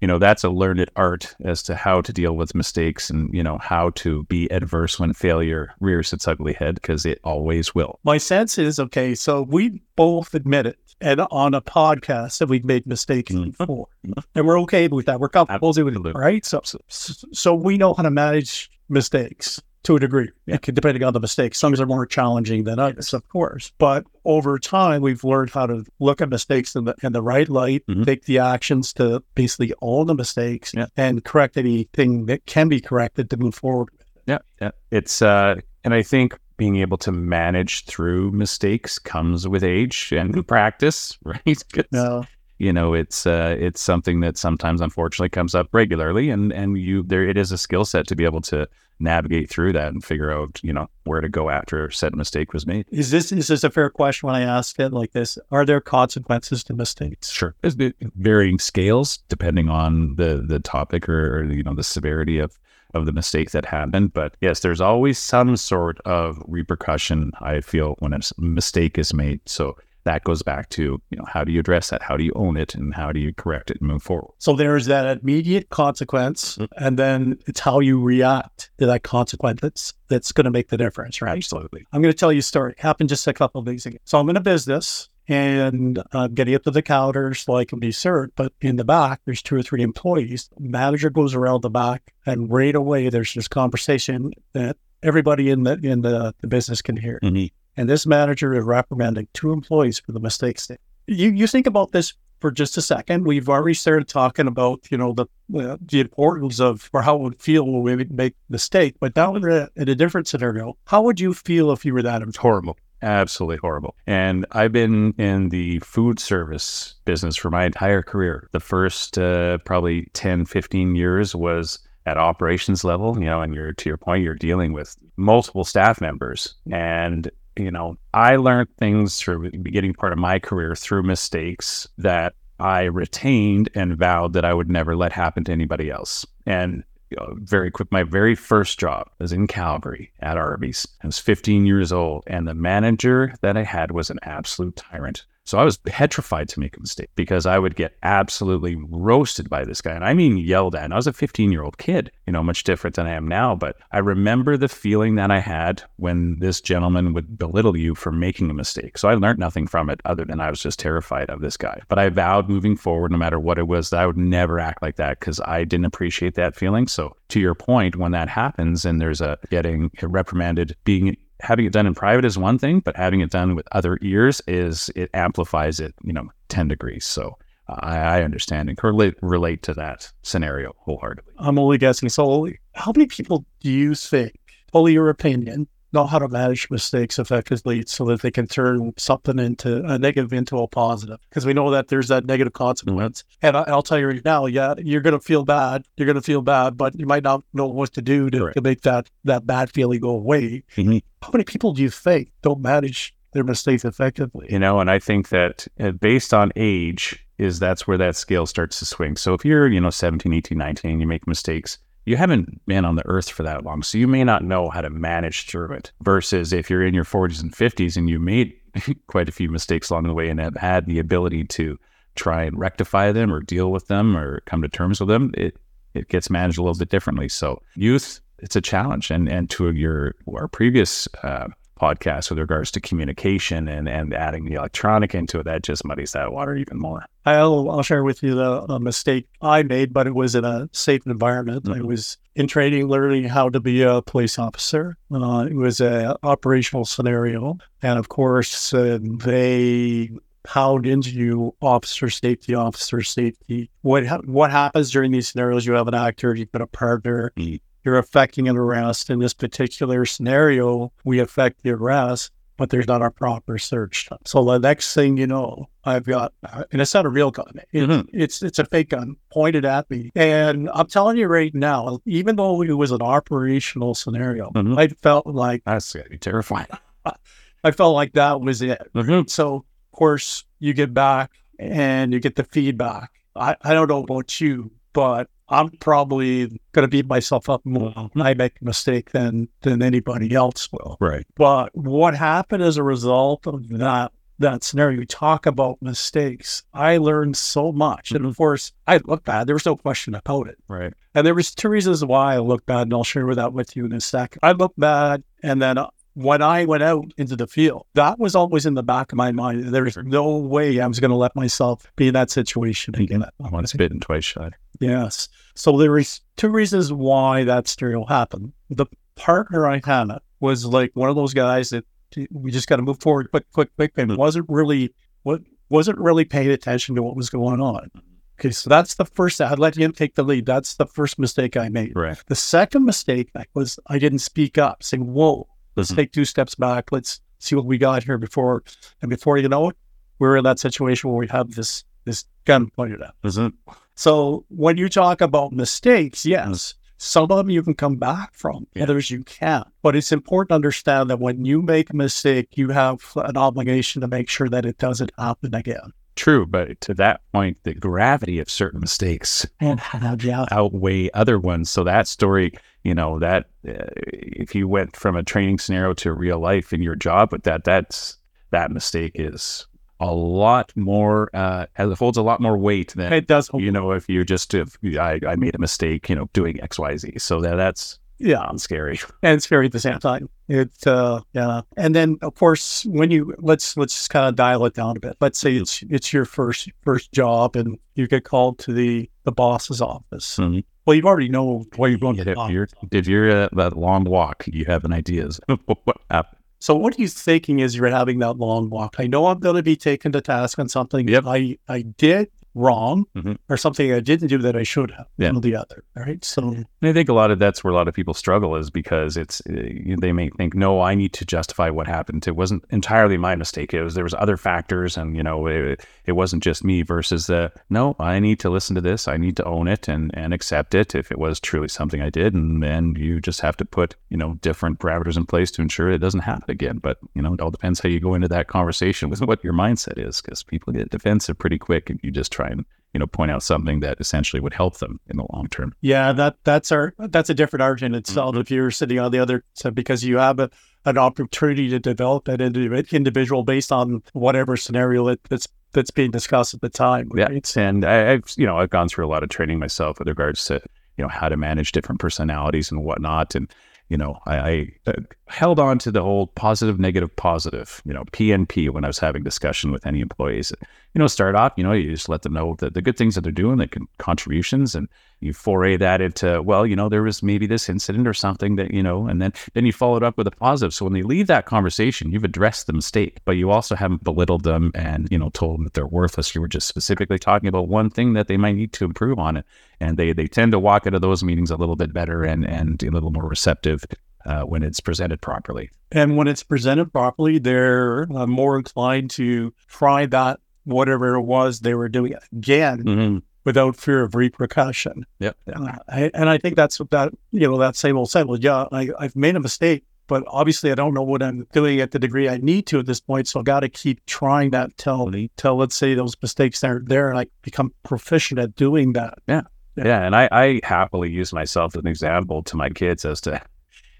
you 0.00 0.08
know, 0.08 0.18
that's 0.18 0.44
a 0.44 0.50
learned 0.50 0.90
art 0.96 1.34
as 1.44 1.62
to 1.62 1.74
how 1.74 2.02
to 2.02 2.12
deal 2.12 2.36
with 2.36 2.54
mistakes 2.54 3.08
and 3.08 3.32
you 3.32 3.42
know 3.42 3.56
how 3.58 3.90
to 3.90 4.24
be 4.24 4.48
adverse 4.50 4.98
when 5.00 5.14
failure 5.14 5.72
rears 5.80 6.12
its 6.12 6.28
ugly 6.28 6.52
head 6.52 6.74
because 6.74 7.06
it 7.06 7.20
always 7.24 7.74
will. 7.74 8.00
My 8.04 8.18
sense 8.18 8.58
is 8.58 8.78
okay. 8.78 9.14
So 9.14 9.42
we 9.42 9.80
both 9.96 10.34
admit 10.34 10.66
it, 10.66 10.78
and 11.00 11.20
on 11.30 11.54
a 11.54 11.60
podcast 11.60 12.38
that 12.38 12.48
we've 12.48 12.64
made 12.64 12.86
mistakes 12.86 13.32
Mhm. 13.32 13.56
before, 13.58 13.88
and 14.34 14.46
we're 14.46 14.60
okay 14.60 14.88
with 14.88 15.06
that. 15.06 15.20
We're 15.20 15.28
comfortable 15.28 15.72
with 15.74 16.06
it, 16.06 16.12
right? 16.14 16.44
So, 16.44 16.60
so, 16.88 17.54
we 17.54 17.76
know 17.78 17.94
how 17.94 18.02
to 18.02 18.10
manage 18.10 18.70
mistakes 18.88 19.62
to 19.84 19.96
a 19.96 20.00
degree, 20.00 20.30
Yeah. 20.46 20.56
depending 20.62 21.02
on 21.02 21.12
the 21.12 21.20
mistakes. 21.20 21.58
Some 21.58 21.74
are 21.74 21.84
more 21.86 22.06
challenging 22.06 22.64
than 22.64 22.78
others, 22.78 23.12
of 23.12 23.28
course. 23.28 23.70
But 23.78 24.04
over 24.24 24.58
time, 24.58 25.02
we've 25.02 25.22
learned 25.24 25.50
how 25.50 25.66
to 25.66 25.84
look 26.00 26.22
at 26.22 26.30
mistakes 26.30 26.74
in 26.74 26.84
the 26.84 26.94
in 27.02 27.12
the 27.12 27.20
right 27.22 27.48
light, 27.48 27.82
Mhm. 27.86 28.06
take 28.06 28.24
the 28.24 28.38
actions 28.38 28.92
to 28.94 29.22
basically 29.34 29.74
own 29.82 30.06
the 30.06 30.14
mistakes, 30.14 30.72
Yeah. 30.74 30.86
and 30.96 31.22
correct 31.22 31.56
anything 31.58 32.26
that 32.26 32.46
can 32.46 32.68
be 32.68 32.80
corrected 32.80 33.28
to 33.30 33.36
move 33.36 33.54
forward. 33.54 33.90
Yeah, 34.26 34.38
yeah. 34.60 34.70
It's 34.90 35.20
uh, 35.20 35.56
and 35.84 35.92
I 35.92 36.02
think 36.02 36.38
being 36.56 36.76
able 36.76 36.96
to 36.98 37.12
manage 37.12 37.84
through 37.84 38.30
mistakes 38.32 38.98
comes 38.98 39.48
with 39.48 39.64
age 39.64 40.12
and 40.12 40.46
practice, 40.48 41.18
right? 41.24 41.62
No, 41.90 42.24
you 42.58 42.72
know, 42.72 42.94
it's 42.94 43.26
uh, 43.26 43.56
it's 43.58 43.80
something 43.80 44.20
that 44.20 44.38
sometimes 44.38 44.80
unfortunately 44.80 45.28
comes 45.28 45.54
up 45.54 45.68
regularly, 45.72 46.30
and 46.30 46.52
and 46.52 46.78
you 46.78 47.02
there 47.02 47.24
it 47.24 47.36
is 47.36 47.50
a 47.50 47.58
skill 47.58 47.84
set 47.84 48.06
to 48.06 48.16
be 48.16 48.24
able 48.24 48.40
to 48.42 48.68
navigate 49.00 49.50
through 49.50 49.72
that 49.72 49.88
and 49.88 50.04
figure 50.04 50.30
out 50.30 50.60
you 50.62 50.72
know 50.72 50.88
where 51.02 51.20
to 51.20 51.28
go 51.28 51.50
after 51.50 51.86
a 51.86 51.92
said 51.92 52.14
mistake 52.14 52.52
was 52.52 52.64
made. 52.64 52.86
Is 52.90 53.10
this 53.10 53.32
is 53.32 53.48
this 53.48 53.64
a 53.64 53.70
fair 53.70 53.90
question 53.90 54.28
when 54.28 54.36
I 54.36 54.42
ask 54.42 54.78
it 54.78 54.92
like 54.92 55.12
this? 55.12 55.36
Are 55.50 55.64
there 55.64 55.80
consequences 55.80 56.62
to 56.64 56.74
mistakes? 56.74 57.30
Sure, 57.30 57.56
there's 57.60 57.76
varying 58.00 58.60
scales 58.60 59.18
depending 59.28 59.68
on 59.68 60.14
the 60.14 60.44
the 60.46 60.60
topic 60.60 61.08
or, 61.08 61.40
or 61.40 61.44
you 61.44 61.64
know 61.64 61.74
the 61.74 61.82
severity 61.82 62.38
of 62.38 62.56
of 62.94 63.06
the 63.06 63.12
mistake 63.12 63.50
that 63.50 63.66
happened. 63.66 64.12
But 64.12 64.36
yes, 64.40 64.60
there's 64.60 64.80
always 64.80 65.18
some 65.18 65.56
sort 65.56 66.00
of 66.04 66.42
repercussion, 66.46 67.32
I 67.40 67.60
feel, 67.60 67.96
when 67.98 68.12
a 68.12 68.20
mistake 68.38 68.98
is 68.98 69.12
made. 69.12 69.40
So 69.46 69.76
that 70.04 70.22
goes 70.24 70.42
back 70.42 70.68
to, 70.68 70.82
you 70.82 71.18
know, 71.18 71.24
how 71.26 71.44
do 71.44 71.50
you 71.50 71.60
address 71.60 71.88
that? 71.88 72.02
How 72.02 72.16
do 72.16 72.24
you 72.24 72.32
own 72.34 72.58
it? 72.58 72.74
And 72.74 72.94
how 72.94 73.10
do 73.10 73.18
you 73.18 73.32
correct 73.32 73.70
it 73.70 73.78
and 73.80 73.88
move 73.88 74.02
forward? 74.02 74.32
So 74.38 74.54
there's 74.54 74.84
that 74.86 75.18
immediate 75.22 75.70
consequence. 75.70 76.58
Mm-hmm. 76.58 76.84
And 76.84 76.98
then 76.98 77.38
it's 77.46 77.60
how 77.60 77.80
you 77.80 78.00
react 78.00 78.70
to 78.78 78.86
that 78.86 79.02
consequence 79.02 79.60
that's, 79.62 79.94
that's 80.08 80.30
going 80.30 80.44
to 80.44 80.50
make 80.50 80.68
the 80.68 80.76
difference, 80.76 81.22
right? 81.22 81.38
Absolutely. 81.38 81.86
I'm 81.92 82.02
going 82.02 82.12
to 82.12 82.18
tell 82.18 82.32
you 82.32 82.40
a 82.40 82.42
story. 82.42 82.72
It 82.72 82.80
happened 82.80 83.08
just 83.08 83.26
a 83.26 83.32
couple 83.32 83.60
of 83.60 83.66
days 83.66 83.86
ago. 83.86 83.96
So 84.04 84.18
I'm 84.20 84.28
in 84.28 84.36
a 84.36 84.42
business 84.42 85.08
and 85.28 86.02
I'm 86.12 86.34
getting 86.34 86.54
up 86.54 86.64
to 86.64 86.70
the 86.70 86.82
counter 86.82 87.34
so 87.34 87.56
I 87.56 87.64
can 87.64 87.78
be 87.78 87.92
served. 87.92 88.32
But 88.36 88.52
in 88.60 88.76
the 88.76 88.84
back, 88.84 89.20
there's 89.24 89.42
two 89.42 89.56
or 89.56 89.62
three 89.62 89.82
employees. 89.82 90.50
manager 90.58 91.10
goes 91.10 91.34
around 91.34 91.62
the 91.62 91.70
back, 91.70 92.12
and 92.26 92.50
right 92.50 92.74
away 92.74 93.08
there's 93.08 93.32
this 93.34 93.48
conversation 93.48 94.32
that 94.52 94.76
everybody 95.02 95.50
in 95.50 95.62
the 95.62 95.78
in 95.82 96.02
the, 96.02 96.34
the 96.40 96.46
business 96.46 96.82
can 96.82 96.96
hear. 96.96 97.20
Mm-hmm. 97.22 97.46
And 97.76 97.88
this 97.88 98.06
manager 98.06 98.54
is 98.54 98.64
reprimanding 98.64 99.28
two 99.32 99.52
employees 99.52 99.98
for 99.98 100.12
the 100.12 100.20
mistakes. 100.20 100.70
You 101.06 101.30
you 101.30 101.46
think 101.46 101.66
about 101.66 101.92
this 101.92 102.14
for 102.40 102.50
just 102.50 102.76
a 102.76 102.82
second. 102.82 103.26
We've 103.26 103.48
already 103.48 103.74
started 103.74 104.06
talking 104.06 104.46
about 104.46 104.90
you 104.90 104.98
know 104.98 105.12
the 105.12 105.26
uh, 105.58 105.78
the 105.80 106.00
importance 106.00 106.60
of 106.60 106.90
or 106.92 107.02
how 107.02 107.16
it 107.16 107.22
would 107.22 107.40
feel 107.40 107.66
when 107.66 107.96
we 107.96 108.04
make 108.04 108.34
mistake. 108.48 108.96
But 109.00 109.16
now 109.16 109.34
in 109.34 109.44
a, 109.50 109.68
in 109.76 109.88
a 109.88 109.94
different 109.94 110.28
scenario, 110.28 110.76
how 110.86 111.02
would 111.02 111.18
you 111.18 111.32
feel 111.32 111.72
if 111.72 111.84
you 111.84 111.94
were 111.94 112.02
that? 112.02 112.22
It's 112.22 112.36
horrible 112.36 112.76
absolutely 113.04 113.58
horrible. 113.58 113.94
And 114.06 114.46
I've 114.52 114.72
been 114.72 115.14
in 115.18 115.50
the 115.50 115.78
food 115.80 116.18
service 116.18 116.94
business 117.04 117.36
for 117.36 117.50
my 117.50 117.64
entire 117.64 118.02
career. 118.02 118.48
The 118.52 118.60
first 118.60 119.18
uh, 119.18 119.58
probably 119.58 120.08
10, 120.14 120.46
15 120.46 120.94
years 120.96 121.34
was 121.34 121.78
at 122.06 122.18
operations 122.18 122.84
level, 122.84 123.18
you 123.18 123.26
know, 123.26 123.40
and 123.40 123.54
you're 123.54 123.72
to 123.72 123.88
your 123.88 123.96
point, 123.96 124.24
you're 124.24 124.34
dealing 124.34 124.72
with 124.72 124.96
multiple 125.16 125.64
staff 125.64 126.00
members. 126.00 126.54
And, 126.70 127.30
you 127.56 127.70
know, 127.70 127.96
I 128.12 128.36
learned 128.36 128.68
things 128.76 129.18
through 129.18 129.50
the 129.50 129.58
beginning 129.58 129.94
part 129.94 130.12
of 130.12 130.18
my 130.18 130.38
career 130.38 130.74
through 130.74 131.04
mistakes 131.04 131.88
that 131.98 132.34
I 132.60 132.84
retained 132.84 133.68
and 133.74 133.96
vowed 133.96 134.32
that 134.34 134.44
I 134.44 134.54
would 134.54 134.70
never 134.70 134.96
let 134.96 135.12
happen 135.12 135.44
to 135.44 135.52
anybody 135.52 135.90
else. 135.90 136.26
And 136.46 136.84
Uh, 137.18 137.34
very 137.36 137.70
quick. 137.70 137.90
My 137.92 138.02
very 138.02 138.34
first 138.34 138.78
job 138.78 139.08
was 139.18 139.32
in 139.32 139.46
Calgary 139.46 140.12
at 140.20 140.36
Arby's. 140.36 140.86
I 141.02 141.06
was 141.06 141.18
15 141.18 141.66
years 141.66 141.92
old, 141.92 142.24
and 142.26 142.46
the 142.46 142.54
manager 142.54 143.34
that 143.42 143.56
I 143.56 143.62
had 143.62 143.90
was 143.90 144.10
an 144.10 144.18
absolute 144.22 144.76
tyrant. 144.76 145.24
So 145.46 145.58
I 145.58 145.64
was 145.64 145.76
petrified 145.76 146.48
to 146.50 146.60
make 146.60 146.76
a 146.76 146.80
mistake 146.80 147.10
because 147.16 147.44
I 147.44 147.58
would 147.58 147.76
get 147.76 147.96
absolutely 148.02 148.76
roasted 148.76 149.50
by 149.50 149.64
this 149.64 149.82
guy. 149.82 149.92
And 149.92 150.04
I 150.04 150.14
mean 150.14 150.38
yelled 150.38 150.74
at. 150.74 150.84
And 150.84 150.94
I 150.94 150.96
was 150.96 151.06
a 151.06 151.12
15 151.12 151.52
year 151.52 151.62
old 151.62 151.76
kid, 151.76 152.10
you 152.26 152.32
know, 152.32 152.42
much 152.42 152.64
different 152.64 152.96
than 152.96 153.06
I 153.06 153.10
am 153.10 153.28
now. 153.28 153.54
But 153.54 153.76
I 153.92 153.98
remember 153.98 154.56
the 154.56 154.68
feeling 154.68 155.16
that 155.16 155.30
I 155.30 155.40
had 155.40 155.82
when 155.96 156.38
this 156.38 156.62
gentleman 156.62 157.12
would 157.12 157.38
belittle 157.38 157.76
you 157.76 157.94
for 157.94 158.10
making 158.10 158.50
a 158.50 158.54
mistake. 158.54 158.96
So 158.96 159.08
I 159.08 159.14
learned 159.14 159.38
nothing 159.38 159.66
from 159.66 159.90
it 159.90 160.00
other 160.06 160.24
than 160.24 160.40
I 160.40 160.48
was 160.48 160.60
just 160.60 160.78
terrified 160.78 161.28
of 161.28 161.42
this 161.42 161.58
guy. 161.58 161.80
But 161.88 161.98
I 161.98 162.08
vowed 162.08 162.48
moving 162.48 162.76
forward, 162.76 163.12
no 163.12 163.18
matter 163.18 163.38
what 163.38 163.58
it 163.58 163.68
was, 163.68 163.90
that 163.90 164.00
I 164.00 164.06
would 164.06 164.16
never 164.16 164.58
act 164.58 164.80
like 164.80 164.96
that 164.96 165.20
because 165.20 165.40
I 165.44 165.64
didn't 165.64 165.86
appreciate 165.86 166.36
that 166.36 166.56
feeling. 166.56 166.88
So 166.88 167.16
to 167.28 167.40
your 167.40 167.54
point, 167.54 167.96
when 167.96 168.12
that 168.12 168.30
happens 168.30 168.86
and 168.86 168.98
there's 168.98 169.20
a 169.20 169.38
getting 169.50 169.90
reprimanded, 170.00 170.74
being 170.84 171.16
having 171.44 171.66
it 171.66 171.72
done 171.72 171.86
in 171.86 171.94
private 171.94 172.24
is 172.24 172.38
one 172.38 172.58
thing, 172.58 172.80
but 172.80 172.96
having 172.96 173.20
it 173.20 173.30
done 173.30 173.54
with 173.54 173.68
other 173.72 173.98
ears 174.02 174.40
is 174.46 174.90
it 174.96 175.10
amplifies 175.14 175.78
it, 175.78 175.94
you 176.02 176.12
know, 176.12 176.28
10 176.48 176.68
degrees. 176.68 177.04
So 177.04 177.36
I, 177.68 177.96
I, 177.96 178.22
understand 178.22 178.68
and 178.68 178.78
relate, 178.82 179.14
relate 179.22 179.62
to 179.64 179.74
that 179.74 180.10
scenario 180.22 180.72
wholeheartedly. 180.78 181.32
I'm 181.38 181.58
only 181.58 181.78
guessing. 181.78 182.08
So 182.08 182.48
how 182.74 182.92
many 182.94 183.06
people 183.06 183.44
do 183.60 183.70
you 183.70 183.94
think, 183.94 184.34
fully 184.72 184.94
your 184.94 185.08
opinion, 185.08 185.68
know 185.94 186.06
how 186.06 186.18
to 186.18 186.28
manage 186.28 186.68
mistakes 186.70 187.18
effectively 187.18 187.84
so 187.86 188.04
that 188.06 188.22
they 188.22 188.30
can 188.30 188.46
turn 188.46 188.92
something 188.96 189.38
into 189.38 189.84
a 189.84 189.98
negative 189.98 190.32
into 190.32 190.58
a 190.58 190.68
positive. 190.68 191.18
Because 191.28 191.46
we 191.46 191.54
know 191.54 191.70
that 191.70 191.88
there's 191.88 192.08
that 192.08 192.26
negative 192.26 192.52
consequence. 192.52 193.22
Mm-hmm. 193.22 193.46
And 193.46 193.56
I, 193.56 193.74
will 193.74 193.82
tell 193.82 193.98
you 193.98 194.08
right 194.08 194.24
now, 194.24 194.46
yeah, 194.46 194.74
you're 194.78 195.00
going 195.00 195.18
to 195.18 195.24
feel 195.24 195.44
bad. 195.44 195.86
You're 195.96 196.06
going 196.06 196.16
to 196.16 196.22
feel 196.22 196.42
bad, 196.42 196.76
but 196.76 196.98
you 196.98 197.06
might 197.06 197.22
not 197.22 197.42
know 197.52 197.66
what 197.66 197.92
to 197.94 198.02
do 198.02 198.30
to, 198.30 198.52
to 198.52 198.60
make 198.60 198.82
that, 198.82 199.08
that 199.24 199.46
bad 199.46 199.70
feeling 199.70 200.00
go 200.00 200.10
away. 200.10 200.64
Mm-hmm. 200.76 200.98
How 201.22 201.30
many 201.32 201.44
people 201.44 201.72
do 201.72 201.82
you 201.82 201.90
think 201.90 202.30
don't 202.42 202.60
manage 202.60 203.14
their 203.32 203.44
mistakes 203.44 203.84
effectively? 203.84 204.46
You 204.50 204.58
know, 204.58 204.80
and 204.80 204.90
I 204.90 204.98
think 204.98 205.30
that 205.30 205.66
uh, 205.80 205.92
based 205.92 206.34
on 206.34 206.52
age, 206.56 207.24
is 207.38 207.58
that's 207.58 207.86
where 207.86 207.98
that 207.98 208.16
scale 208.16 208.46
starts 208.46 208.78
to 208.78 208.86
swing. 208.86 209.16
So 209.16 209.34
if 209.34 209.44
you're, 209.44 209.66
you 209.66 209.80
know, 209.80 209.90
17, 209.90 210.32
18, 210.32 210.56
19, 210.56 211.00
you 211.00 211.06
make 211.06 211.26
mistakes, 211.26 211.78
you 212.04 212.16
haven't 212.16 212.64
been 212.66 212.84
on 212.84 212.96
the 212.96 213.06
earth 213.06 213.30
for 213.30 213.42
that 213.42 213.64
long. 213.64 213.82
So 213.82 213.98
you 213.98 214.06
may 214.06 214.24
not 214.24 214.44
know 214.44 214.68
how 214.68 214.80
to 214.80 214.90
manage 214.90 215.46
through 215.46 215.72
it 215.72 215.92
versus 216.02 216.52
if 216.52 216.68
you're 216.68 216.84
in 216.84 216.94
your 216.94 217.04
40s 217.04 217.42
and 217.42 217.52
50s 217.52 217.96
and 217.96 218.08
you 218.08 218.18
made 218.18 218.54
quite 219.06 219.28
a 219.28 219.32
few 219.32 219.50
mistakes 219.50 219.90
along 219.90 220.04
the 220.04 220.14
way 220.14 220.28
and 220.28 220.40
have 220.40 220.56
had 220.56 220.86
the 220.86 220.98
ability 220.98 221.44
to 221.44 221.78
try 222.14 222.44
and 222.44 222.58
rectify 222.58 223.10
them 223.10 223.32
or 223.32 223.40
deal 223.40 223.72
with 223.72 223.88
them 223.88 224.16
or 224.16 224.40
come 224.40 224.62
to 224.62 224.68
terms 224.68 225.00
with 225.00 225.08
them, 225.08 225.32
it, 225.36 225.56
it 225.94 226.08
gets 226.08 226.30
managed 226.30 226.58
a 226.58 226.62
little 226.62 226.78
bit 226.78 226.90
differently. 226.90 227.28
So 227.28 227.60
youth, 227.74 228.20
it's 228.38 228.56
a 228.56 228.60
challenge. 228.60 229.10
And, 229.10 229.28
and 229.28 229.48
to 229.50 229.70
your, 229.70 230.14
our 230.32 230.48
previous, 230.48 231.08
uh, 231.22 231.48
podcast 231.80 232.30
with 232.30 232.38
regards 232.38 232.70
to 232.72 232.80
communication 232.80 233.68
and, 233.68 233.88
and 233.88 234.14
adding 234.14 234.44
the 234.44 234.54
electronic 234.54 235.14
into 235.14 235.40
it, 235.40 235.44
that 235.44 235.62
just 235.62 235.84
muddies 235.84 236.12
that 236.12 236.32
water 236.32 236.56
even 236.56 236.78
more. 236.78 237.04
I'll, 237.24 237.70
I'll 237.70 237.82
share 237.82 238.04
with 238.04 238.22
you 238.22 238.34
the 238.34 238.78
mistake 238.80 239.26
I 239.40 239.62
made, 239.62 239.92
but 239.92 240.06
it 240.06 240.14
was 240.14 240.34
in 240.34 240.44
a 240.44 240.68
safe 240.72 241.06
environment. 241.06 241.64
Mm-hmm. 241.64 241.80
I 241.80 241.84
was 241.84 242.18
in 242.34 242.46
training, 242.46 242.88
learning 242.88 243.24
how 243.24 243.48
to 243.48 243.60
be 243.60 243.82
a 243.82 244.02
police 244.02 244.38
officer. 244.38 244.96
Uh, 245.12 245.46
it 245.48 245.54
was 245.54 245.80
a 245.80 246.16
operational 246.22 246.84
scenario. 246.84 247.58
And 247.82 247.98
of 247.98 248.08
course, 248.08 248.74
uh, 248.74 248.98
they 249.00 250.10
pound 250.44 250.86
into 250.86 251.10
you 251.10 251.54
officer 251.62 252.10
safety, 252.10 252.54
officer 252.54 253.00
safety. 253.02 253.70
What 253.80 254.06
ha- 254.06 254.20
what 254.24 254.50
happens 254.50 254.90
during 254.90 255.10
these 255.10 255.28
scenarios? 255.28 255.64
You 255.64 255.72
have 255.72 255.88
an 255.88 255.94
actor, 255.94 256.34
you've 256.34 256.52
got 256.52 256.62
a 256.62 256.66
partner, 256.66 257.32
mm 257.36 257.60
you're 257.84 257.98
affecting 257.98 258.48
an 258.48 258.56
arrest. 258.56 259.10
In 259.10 259.18
this 259.18 259.34
particular 259.34 260.04
scenario, 260.04 260.92
we 261.04 261.18
affect 261.20 261.62
the 261.62 261.70
arrest, 261.70 262.32
but 262.56 262.70
there's 262.70 262.86
not 262.86 263.02
a 263.02 263.10
proper 263.10 263.58
search. 263.58 264.08
So 264.24 264.44
the 264.44 264.58
next 264.58 264.94
thing 264.94 265.16
you 265.16 265.26
know, 265.26 265.68
I've 265.84 266.04
got, 266.04 266.32
and 266.72 266.80
it's 266.80 266.94
not 266.94 267.06
a 267.06 267.10
real 267.10 267.30
gun. 267.30 267.60
It, 267.72 267.88
mm-hmm. 267.88 268.08
It's 268.12 268.42
it's 268.42 268.58
a 268.58 268.64
fake 268.64 268.90
gun 268.90 269.16
pointed 269.30 269.64
at 269.64 269.90
me. 269.90 270.10
And 270.14 270.70
I'm 270.72 270.86
telling 270.86 271.16
you 271.16 271.26
right 271.26 271.54
now, 271.54 272.00
even 272.06 272.36
though 272.36 272.62
it 272.62 272.72
was 272.72 272.90
an 272.90 273.02
operational 273.02 273.94
scenario, 273.94 274.50
mm-hmm. 274.50 274.78
I 274.78 274.88
felt 274.88 275.26
like 275.26 275.62
that's 275.64 275.92
gonna 275.92 276.08
be 276.08 276.18
terrifying. 276.18 276.68
I 277.64 277.70
felt 277.70 277.94
like 277.94 278.12
that 278.12 278.40
was 278.40 278.62
it. 278.62 278.80
Mm-hmm. 278.94 279.28
So 279.28 279.56
of 279.56 279.98
course 279.98 280.44
you 280.58 280.74
get 280.74 280.94
back 280.94 281.32
and 281.58 282.12
you 282.12 282.20
get 282.20 282.36
the 282.36 282.44
feedback. 282.44 283.10
I, 283.36 283.56
I 283.62 283.74
don't 283.74 283.88
know 283.88 284.02
about 284.02 284.40
you, 284.40 284.70
but 284.92 285.28
I'm 285.48 285.70
probably 285.70 286.46
going 286.72 286.84
to 286.84 286.88
beat 286.88 287.06
myself 287.06 287.48
up 287.48 287.64
more 287.64 288.10
when 288.12 288.26
I 288.26 288.34
make 288.34 288.60
a 288.60 288.64
mistake 288.64 289.10
than 289.10 289.48
than 289.62 289.82
anybody 289.82 290.34
else 290.34 290.68
will. 290.72 290.96
Right. 291.00 291.26
But 291.36 291.74
what 291.74 292.14
happened 292.14 292.62
as 292.62 292.76
a 292.76 292.82
result 292.82 293.46
of 293.46 293.68
that 293.68 294.12
that 294.38 294.64
scenario? 294.64 295.00
You 295.00 295.06
talk 295.06 295.46
about 295.46 295.82
mistakes. 295.82 296.62
I 296.72 296.96
learned 296.96 297.36
so 297.36 297.72
much, 297.72 298.08
mm-hmm. 298.08 298.16
and 298.16 298.26
of 298.26 298.36
course, 298.36 298.72
I 298.86 299.00
look 299.04 299.24
bad. 299.24 299.46
There 299.46 299.54
was 299.54 299.66
no 299.66 299.76
question 299.76 300.14
about 300.14 300.48
it. 300.48 300.58
Right. 300.68 300.94
And 301.14 301.26
there 301.26 301.34
was 301.34 301.54
two 301.54 301.68
reasons 301.68 302.04
why 302.04 302.34
I 302.34 302.38
look 302.38 302.64
bad, 302.66 302.82
and 302.82 302.94
I'll 302.94 303.04
share 303.04 303.34
that 303.34 303.52
with 303.52 303.76
you 303.76 303.84
in 303.84 303.92
a 303.92 304.00
second. 304.00 304.40
I 304.42 304.52
look 304.52 304.72
bad, 304.76 305.22
and 305.42 305.60
then 305.60 305.78
when 306.14 306.42
I 306.42 306.64
went 306.64 306.82
out 306.82 307.12
into 307.16 307.36
the 307.36 307.46
field, 307.46 307.86
that 307.94 308.18
was 308.18 308.34
always 308.34 308.66
in 308.66 308.74
the 308.74 308.82
back 308.82 309.12
of 309.12 309.16
my 309.16 309.32
mind. 309.32 309.64
There's 309.64 309.96
no 309.96 310.36
way 310.36 310.80
I 310.80 310.86
was 310.86 311.00
going 311.00 311.10
to 311.10 311.16
let 311.16 311.34
myself 311.36 311.90
be 311.96 312.08
in 312.08 312.14
that 312.14 312.30
situation 312.30 312.94
again. 312.94 313.24
Once 313.38 313.72
bitten, 313.72 314.00
twice 314.00 314.24
shy. 314.24 314.50
Yes. 314.80 315.28
So 315.54 315.76
there 315.76 315.98
is 315.98 316.20
two 316.36 316.50
reasons 316.50 316.92
why 316.92 317.44
that 317.44 317.68
stereo 317.68 318.04
happened. 318.04 318.52
The 318.70 318.86
partner 319.16 319.66
I 319.66 319.80
had 319.84 320.08
was 320.40 320.64
like 320.64 320.92
one 320.94 321.08
of 321.08 321.16
those 321.16 321.34
guys 321.34 321.70
that 321.70 321.84
we 322.30 322.50
just 322.50 322.68
got 322.68 322.76
to 322.76 322.82
move 322.82 323.00
forward 323.00 323.30
quick, 323.30 323.50
quick, 323.52 323.74
quick, 323.76 323.92
and 323.96 324.16
wasn't 324.16 324.46
really 324.48 324.94
what 325.24 325.42
wasn't 325.68 325.98
really 325.98 326.24
paying 326.24 326.50
attention 326.50 326.94
to 326.94 327.02
what 327.02 327.16
was 327.16 327.30
going 327.30 327.60
on. 327.60 327.90
Okay, 328.38 328.50
so 328.50 328.68
that's 328.68 328.94
the 328.94 329.04
first. 329.04 329.40
I'd 329.40 329.58
let 329.58 329.76
him 329.76 329.92
take 329.92 330.14
the 330.16 330.24
lead. 330.24 330.46
That's 330.46 330.74
the 330.74 330.86
first 330.86 331.18
mistake 331.18 331.56
I 331.56 331.68
made. 331.68 331.92
Right. 331.94 332.20
The 332.26 332.34
second 332.34 332.84
mistake 332.84 333.30
was 333.54 333.78
I 333.86 333.98
didn't 333.98 334.18
speak 334.18 334.58
up, 334.58 334.82
saying, 334.82 335.12
"Whoa, 335.12 335.48
Let's 335.76 335.90
mm-hmm. 335.90 335.96
take 335.96 336.12
two 336.12 336.24
steps 336.24 336.54
back. 336.54 336.92
Let's 336.92 337.20
see 337.38 337.54
what 337.54 337.66
we 337.66 337.78
got 337.78 338.04
here 338.04 338.18
before. 338.18 338.62
And 339.02 339.10
before 339.10 339.38
you 339.38 339.48
know 339.48 339.70
it, 339.70 339.76
we're 340.18 340.36
in 340.36 340.44
that 340.44 340.58
situation 340.58 341.10
where 341.10 341.18
we 341.18 341.28
have 341.28 341.54
this 341.54 341.84
this 342.04 342.24
gun 342.44 342.70
pointed 342.70 343.02
at. 343.02 343.14
Isn't 343.24 343.54
So 343.94 344.44
when 344.48 344.76
you 344.76 344.88
talk 344.88 345.20
about 345.20 345.52
mistakes, 345.52 346.26
yes, 346.26 346.74
some 346.98 347.24
of 347.24 347.36
them 347.36 347.50
you 347.50 347.62
can 347.62 347.74
come 347.74 347.96
back 347.96 348.34
from, 348.34 348.66
Yeah. 348.74 348.84
others 348.84 349.10
you 349.10 349.24
can't. 349.24 349.66
But 349.82 349.96
it's 349.96 350.12
important 350.12 350.50
to 350.50 350.54
understand 350.54 351.10
that 351.10 351.20
when 351.20 351.44
you 351.44 351.62
make 351.62 351.90
a 351.90 351.96
mistake, 351.96 352.56
you 352.56 352.70
have 352.70 353.00
an 353.16 353.36
obligation 353.36 354.00
to 354.02 354.08
make 354.08 354.28
sure 354.28 354.48
that 354.48 354.66
it 354.66 354.78
doesn't 354.78 355.12
happen 355.18 355.54
again. 355.54 355.92
True, 356.16 356.46
but 356.46 356.80
to 356.82 356.94
that 356.94 357.20
point, 357.32 357.58
the 357.64 357.74
gravity 357.74 358.38
of 358.38 358.50
certain 358.50 358.80
mistakes 358.80 359.46
And 359.60 359.80
yeah, 360.22 360.46
outweigh 360.50 361.10
other 361.10 361.38
ones. 361.38 361.70
So 361.70 361.84
that 361.84 362.06
story, 362.08 362.52
you 362.82 362.94
know, 362.94 363.18
that 363.18 363.46
uh, 363.68 363.84
if 363.96 364.54
you 364.54 364.68
went 364.68 364.96
from 364.96 365.16
a 365.16 365.22
training 365.22 365.58
scenario 365.58 365.94
to 365.94 366.12
real 366.12 366.38
life 366.38 366.72
in 366.72 366.82
your 366.82 366.96
job 366.96 367.32
with 367.32 367.42
that, 367.44 367.64
that's 367.64 368.18
that 368.50 368.70
mistake 368.70 369.12
is 369.14 369.66
a 370.00 370.12
lot 370.12 370.72
more 370.76 371.30
uh, 371.34 371.66
has 371.74 371.96
holds 371.98 372.18
a 372.18 372.22
lot 372.22 372.40
more 372.40 372.58
weight 372.58 372.92
than 372.94 373.12
it 373.12 373.26
does. 373.26 373.48
you 373.54 373.70
know 373.70 373.92
if 373.92 374.08
you 374.08 374.24
just 374.24 374.52
if 374.54 374.76
I, 374.98 375.20
I 375.26 375.36
made 375.36 375.54
a 375.54 375.58
mistake, 375.58 376.08
you 376.08 376.16
know, 376.16 376.28
doing 376.32 376.60
X 376.62 376.78
Y 376.78 376.96
Z. 376.96 377.18
So 377.18 377.40
that 377.40 377.56
that's 377.56 377.98
Yeah, 378.18 378.48
scary. 378.56 379.00
and 379.22 379.42
scary 379.42 379.66
at 379.66 379.72
the 379.72 379.80
same 379.80 379.98
time. 379.98 380.28
It, 380.46 380.86
uh, 380.86 381.20
yeah, 381.32 381.62
and 381.76 381.94
then 381.94 382.18
of 382.20 382.34
course 382.34 382.84
when 382.84 383.10
you 383.10 383.34
let's 383.38 383.76
let's 383.76 383.96
just 383.96 384.10
kind 384.10 384.28
of 384.28 384.36
dial 384.36 384.64
it 384.66 384.74
down 384.74 384.96
a 384.96 385.00
bit. 385.00 385.16
Let's 385.20 385.38
say 385.38 385.54
it's 385.54 385.82
it's 385.88 386.12
your 386.12 386.26
first 386.26 386.68
first 386.82 387.12
job, 387.12 387.56
and 387.56 387.78
you 387.94 388.06
get 388.06 388.24
called 388.24 388.58
to 388.60 388.72
the 388.72 389.08
the 389.24 389.32
boss's 389.32 389.80
office. 389.80 390.36
Mhm. 390.36 390.64
Well, 390.86 390.96
you 390.96 391.02
already 391.04 391.30
know 391.30 391.64
where 391.76 391.88
you're 391.88 391.98
going 391.98 392.16
to. 392.16 392.30
If 392.30 392.50
you're 392.50 392.68
if 392.92 393.06
you're 393.08 393.30
uh, 393.30 393.48
that 393.52 393.76
long 393.76 394.04
walk, 394.04 394.44
you 394.46 394.66
have 394.66 394.84
an 394.84 394.92
idea 394.92 395.26
of 395.26 395.40
what 395.84 395.96
happened. 396.10 396.40
So 396.60 396.74
what 396.74 396.98
are 396.98 397.00
you 397.00 397.08
thinking 397.08 397.60
as 397.60 397.76
you're 397.76 397.90
having 397.90 398.20
that 398.20 398.38
long 398.38 398.70
walk? 398.70 398.96
I 398.98 399.06
know 399.06 399.26
I'm 399.26 399.38
going 399.38 399.56
to 399.56 399.62
be 399.62 399.76
taken 399.76 400.12
to 400.12 400.22
task 400.22 400.58
on 400.58 400.66
something 400.68 401.06
Yep. 401.08 401.24
I, 401.26 401.58
I 401.68 401.82
did 401.82 402.30
wrong 402.54 403.04
Mhm. 403.16 403.36
or 403.48 403.56
something 403.56 403.92
I 403.92 404.00
didn't 404.00 404.28
do 404.28 404.38
that 404.38 404.56
I 404.56 404.62
should 404.62 404.90
have. 404.92 405.06
Yeah. 405.18 405.28
One 405.28 405.36
or 405.38 405.40
the 405.40 405.56
other. 405.56 405.82
All 405.96 406.02
right. 406.04 406.24
So 406.24 406.42
And 406.48 406.66
I 406.82 406.92
think 406.92 407.08
a 407.08 407.12
lot 407.12 407.30
of 407.30 407.38
that's 407.38 407.62
where 407.64 407.72
a 407.72 407.74
lot 407.74 407.88
of 407.88 407.94
people 407.94 408.14
struggle 408.14 408.56
is 408.56 408.70
because 408.70 409.16
it's 409.16 409.40
uh, 409.48 409.52
they 410.00 410.12
may 410.12 410.30
think, 410.30 410.54
no, 410.54 410.80
I 410.80 410.94
need 410.94 411.12
to 411.14 411.24
justify 411.24 411.70
what 411.70 411.86
happened. 411.86 412.26
It 412.26 412.36
wasn't 412.36 412.64
entirely 412.70 413.16
my 413.16 413.34
mistake. 413.34 413.74
It 413.74 413.82
was 413.82 413.94
there 413.94 414.04
was 414.04 414.14
other 414.14 414.36
factors, 414.36 414.96
and 414.96 415.16
you 415.16 415.22
know, 415.22 415.46
it, 415.46 415.84
it 416.06 416.12
wasn't 416.12 416.42
just 416.42 416.64
me. 416.64 416.82
Versus 416.82 417.26
the 417.26 417.50
no, 417.70 417.96
I 417.98 418.18
need 418.20 418.38
to 418.40 418.50
listen 418.50 418.74
to 418.76 418.80
this. 418.80 419.08
I 419.08 419.16
need 419.16 419.36
to 419.36 419.44
own 419.44 419.68
it 419.68 419.88
and 419.88 420.10
and 420.14 420.32
accept 420.34 420.74
it 420.74 420.94
if 420.94 421.10
it 421.10 421.18
was 421.18 421.40
truly 421.40 421.68
something 421.68 422.00
I 422.02 422.10
did, 422.10 422.34
and 422.34 422.62
then 422.62 422.94
you 422.96 423.20
just 423.20 423.40
have 423.40 423.56
to 423.58 423.64
put 423.64 423.96
you 424.10 424.16
know 424.16 424.34
different 424.42 424.78
parameters 424.78 425.16
in 425.16 425.26
place 425.26 425.50
to 425.52 425.62
ensure 425.62 425.90
it 425.90 425.98
doesn't 425.98 426.20
happen 426.20 426.50
again. 426.50 426.78
But 426.78 426.98
you 427.14 427.22
know, 427.22 427.34
it 427.34 427.40
all 427.40 427.50
depends 427.50 427.80
how 427.80 427.88
you 427.88 428.00
go 428.00 428.14
into 428.14 428.28
that 428.28 428.48
conversation 428.48 429.10
with 429.10 429.20
what 429.22 429.42
your 429.42 429.52
mindset 429.54 429.98
is, 429.98 430.20
because 430.20 430.42
people 430.42 430.72
get 430.72 430.90
defensive 430.90 431.38
pretty 431.38 431.58
quick 431.58 431.90
if 431.90 432.02
you 432.04 432.10
just 432.10 432.30
try 432.32 432.43
and 432.50 432.64
you 432.92 433.00
know 433.00 433.06
point 433.06 433.30
out 433.30 433.42
something 433.42 433.80
that 433.80 434.00
essentially 434.00 434.40
would 434.40 434.54
help 434.54 434.78
them 434.78 435.00
in 435.08 435.16
the 435.16 435.26
long 435.32 435.48
term. 435.48 435.74
yeah, 435.80 436.12
that 436.12 436.36
that's 436.44 436.72
our 436.72 436.94
that's 436.98 437.28
a 437.28 437.34
different 437.34 437.62
argument 437.62 438.06
Mm-hmm. 438.06 438.40
If 438.40 438.50
you're 438.50 438.70
sitting 438.70 438.98
on 438.98 439.10
the 439.10 439.18
other 439.18 439.44
side 439.54 439.74
because 439.74 440.04
you 440.04 440.18
have 440.18 440.38
a, 440.38 440.50
an 440.84 440.96
opportunity 440.98 441.68
to 441.70 441.78
develop 441.78 442.26
that 442.26 442.40
indiv- 442.40 442.92
individual 442.92 443.42
based 443.42 443.72
on 443.72 444.02
whatever 444.12 444.56
scenario 444.56 445.06
that, 445.08 445.22
that's 445.24 445.48
that's 445.72 445.90
being 445.90 446.10
discussed 446.10 446.54
at 446.54 446.60
the 446.60 446.68
time. 446.70 447.10
Yeah, 447.14 447.28
and 447.56 447.84
I, 447.84 448.12
I've 448.12 448.32
you 448.36 448.46
know 448.46 448.58
I've 448.58 448.70
gone 448.70 448.88
through 448.88 449.06
a 449.06 449.08
lot 449.08 449.22
of 449.22 449.28
training 449.28 449.58
myself 449.58 449.98
with 449.98 450.08
regards 450.08 450.44
to 450.46 450.60
you 450.96 451.04
know 451.04 451.08
how 451.08 451.28
to 451.28 451.36
manage 451.36 451.72
different 451.72 452.00
personalities 452.00 452.70
and 452.70 452.84
whatnot, 452.84 453.34
and 453.34 453.52
you 453.88 453.96
know 453.96 454.18
I, 454.26 454.36
I 454.36 454.68
uh, 454.86 454.92
held 455.26 455.58
on 455.58 455.78
to 455.80 455.90
the 455.90 456.02
whole 456.02 456.28
positive, 456.28 456.78
negative, 456.78 457.14
positive, 457.16 457.82
you 457.84 457.92
know 457.92 458.04
PNP 458.12 458.70
when 458.70 458.84
I 458.84 458.88
was 458.88 458.98
having 458.98 459.22
discussion 459.22 459.72
with 459.72 459.86
any 459.86 460.00
employees. 460.00 460.52
You 460.94 461.00
know, 461.00 461.06
start 461.08 461.34
off, 461.34 461.52
you 461.56 461.64
know, 461.64 461.72
you 461.72 461.90
just 461.90 462.08
let 462.08 462.22
them 462.22 462.34
know 462.34 462.54
that 462.60 462.74
the 462.74 462.82
good 462.82 462.96
things 462.96 463.16
that 463.16 463.22
they're 463.22 463.32
doing, 463.32 463.58
the 463.58 463.66
con- 463.66 463.88
contributions, 463.98 464.76
and 464.76 464.88
you 465.20 465.32
foray 465.32 465.76
that 465.76 466.00
into 466.00 466.40
well, 466.42 466.64
you 466.64 466.76
know, 466.76 466.88
there 466.88 467.02
was 467.02 467.22
maybe 467.22 467.46
this 467.46 467.68
incident 467.68 468.06
or 468.06 468.14
something 468.14 468.56
that 468.56 468.72
you 468.72 468.82
know, 468.82 469.06
and 469.06 469.20
then 469.20 469.32
then 469.54 469.66
you 469.66 469.72
follow 469.72 469.96
it 469.96 470.02
up 470.02 470.16
with 470.16 470.26
a 470.26 470.30
positive. 470.30 470.72
So 470.72 470.84
when 470.84 470.92
they 470.92 471.02
leave 471.02 471.26
that 471.26 471.46
conversation, 471.46 472.12
you've 472.12 472.24
addressed 472.24 472.66
the 472.66 472.72
mistake, 472.72 473.18
but 473.24 473.32
you 473.32 473.50
also 473.50 473.74
haven't 473.74 474.04
belittled 474.04 474.44
them 474.44 474.70
and 474.74 475.08
you 475.10 475.18
know 475.18 475.30
told 475.30 475.58
them 475.58 475.64
that 475.64 475.74
they're 475.74 475.86
worthless. 475.86 476.34
You 476.34 476.40
were 476.40 476.48
just 476.48 476.68
specifically 476.68 477.18
talking 477.18 477.48
about 477.48 477.68
one 477.68 477.90
thing 477.90 478.12
that 478.12 478.28
they 478.28 478.36
might 478.36 478.54
need 478.54 478.72
to 478.74 478.84
improve 478.84 479.18
on 479.18 479.36
it, 479.36 479.44
and 479.80 479.96
they 479.96 480.12
they 480.12 480.26
tend 480.26 480.52
to 480.52 480.58
walk 480.58 480.86
out 480.86 480.94
of 480.94 481.00
those 481.00 481.24
meetings 481.24 481.50
a 481.50 481.56
little 481.56 481.76
bit 481.76 481.92
better 481.92 482.22
and 482.22 482.44
and 482.44 482.82
a 482.82 482.90
little 482.90 483.10
more 483.10 483.28
receptive 483.28 483.84
uh, 484.26 484.42
when 484.42 484.62
it's 484.62 484.80
presented 484.80 485.20
properly. 485.20 485.70
And 485.92 486.16
when 486.16 486.28
it's 486.28 486.42
presented 486.42 486.92
properly, 486.92 487.38
they're 487.38 488.06
uh, 488.14 488.26
more 488.26 488.56
inclined 488.56 489.10
to 489.12 489.54
try 489.68 490.06
that 490.06 490.40
whatever 490.64 491.14
it 491.14 491.22
was 491.22 491.60
they 491.60 491.74
were 491.74 491.88
doing 491.88 492.14
again 492.32 492.82
Mm-hmm. 492.84 493.18
without 493.44 493.76
fear 493.76 494.02
of 494.02 494.14
repercussion. 494.14 495.04
Yep. 495.20 495.36
Uh, 495.54 495.72
I, 495.88 496.10
and 496.14 496.28
I 496.28 496.38
think 496.38 496.56
that's 496.56 496.78
what 496.80 496.90
that 496.90 497.12
you 497.32 497.40
know 497.48 497.58
that 497.58 497.76
same 497.76 497.96
old 497.96 498.10
saying. 498.10 498.26
Well, 498.26 498.38
yeah, 498.40 498.66
I, 498.72 498.88
I've 498.98 499.14
made 499.16 499.36
a 499.36 499.40
mistake, 499.40 499.84
but 500.06 500.22
obviously 500.26 500.72
I 500.72 500.74
don't 500.74 500.94
know 500.94 501.02
what 501.02 501.22
I'm 501.22 501.46
doing 501.52 501.80
at 501.80 501.90
the 501.90 501.98
degree 501.98 502.28
I 502.28 502.38
need 502.38 502.66
to 502.68 502.78
at 502.78 502.86
this 502.86 503.00
point. 503.00 503.28
So 503.28 503.38
I've 503.40 503.46
got 503.46 503.60
to 503.60 503.68
keep 503.68 504.04
trying 504.06 504.50
that 504.50 504.76
till 504.78 505.10
till 505.36 505.56
let's 505.56 505.74
say 505.76 505.94
those 505.94 506.14
mistakes 506.22 506.64
aren't 506.64 506.88
there, 506.88 507.08
and 507.10 507.18
I 507.18 507.26
become 507.42 507.72
proficient 507.82 508.40
at 508.40 508.54
doing 508.56 508.94
that. 508.94 509.18
Yeah, 509.28 509.42
Yeah. 509.76 510.04
and 510.06 510.16
I, 510.16 510.28
I 510.32 510.60
happily 510.64 511.10
use 511.10 511.32
myself 511.32 511.74
as 511.76 511.80
an 511.80 511.86
example 511.86 512.42
to 512.44 512.56
my 512.56 512.70
kids 512.70 513.04
as 513.04 513.20
to 513.22 513.40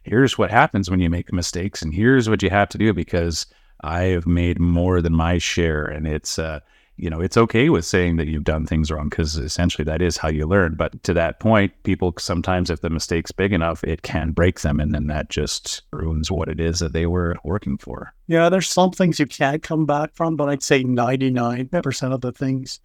here's 0.05 0.37
what 0.39 0.51
happens 0.51 0.91
when 0.91 1.01
you 1.01 1.09
make 1.11 1.33
mistakes, 1.33 1.83
and 1.83 1.93
here's 1.95 2.29
what 2.29 2.43
you 2.43 2.51
have 2.51 2.69
to 2.71 2.79
do 2.79 2.93
because 2.95 3.47
I 3.85 4.05
have 4.05 4.27
made 4.27 4.59
more 4.59 5.03
than 5.03 5.15
my 5.15 5.39
share, 5.39 5.85
and 5.85 6.07
it's 6.07 6.39
uh, 6.39 6.61
you 6.97 7.11
know 7.11 7.21
it's 7.21 7.37
okay 7.37 7.69
with 7.69 7.85
saying 7.85 8.17
that 8.17 8.29
you've 8.29 8.45
done 8.45 8.67
things 8.67 8.91
wrong 8.91 9.09
because 9.09 9.37
essentially 9.37 9.85
that 9.85 10.01
is 10.01 10.17
how 10.17 10.29
you 10.29 10.47
learn. 10.47 10.75
But 10.75 11.03
to 11.05 11.15
that 11.15 11.39
point, 11.39 11.73
people 11.83 12.15
sometimes 12.19 12.71
if 12.71 12.81
the 12.81 12.91
mistake's 12.91 13.31
big 13.31 13.53
enough, 13.53 13.85
it 13.85 14.03
can 14.03 14.31
break 14.31 14.61
them, 14.61 14.81
and 14.81 14.95
then 14.95 15.07
that 15.09 15.29
just 15.29 15.83
ruins 15.93 16.31
what 16.31 16.49
it 16.49 16.61
is 16.61 16.79
that 16.79 16.95
they 16.95 17.07
were 17.07 17.37
working 17.45 17.77
for. 17.77 18.15
Yeah, 18.27 18.49
there's 18.49 18.69
some 18.69 18.91
things 18.91 19.21
you 19.21 19.27
can't 19.27 19.63
come 19.63 19.85
back 19.85 20.15
from, 20.15 20.37
but 20.37 20.49
I'd 20.49 20.63
say 20.63 20.83
99% 20.83 22.13
of 22.13 22.21
the 22.23 22.33
things 22.33 22.81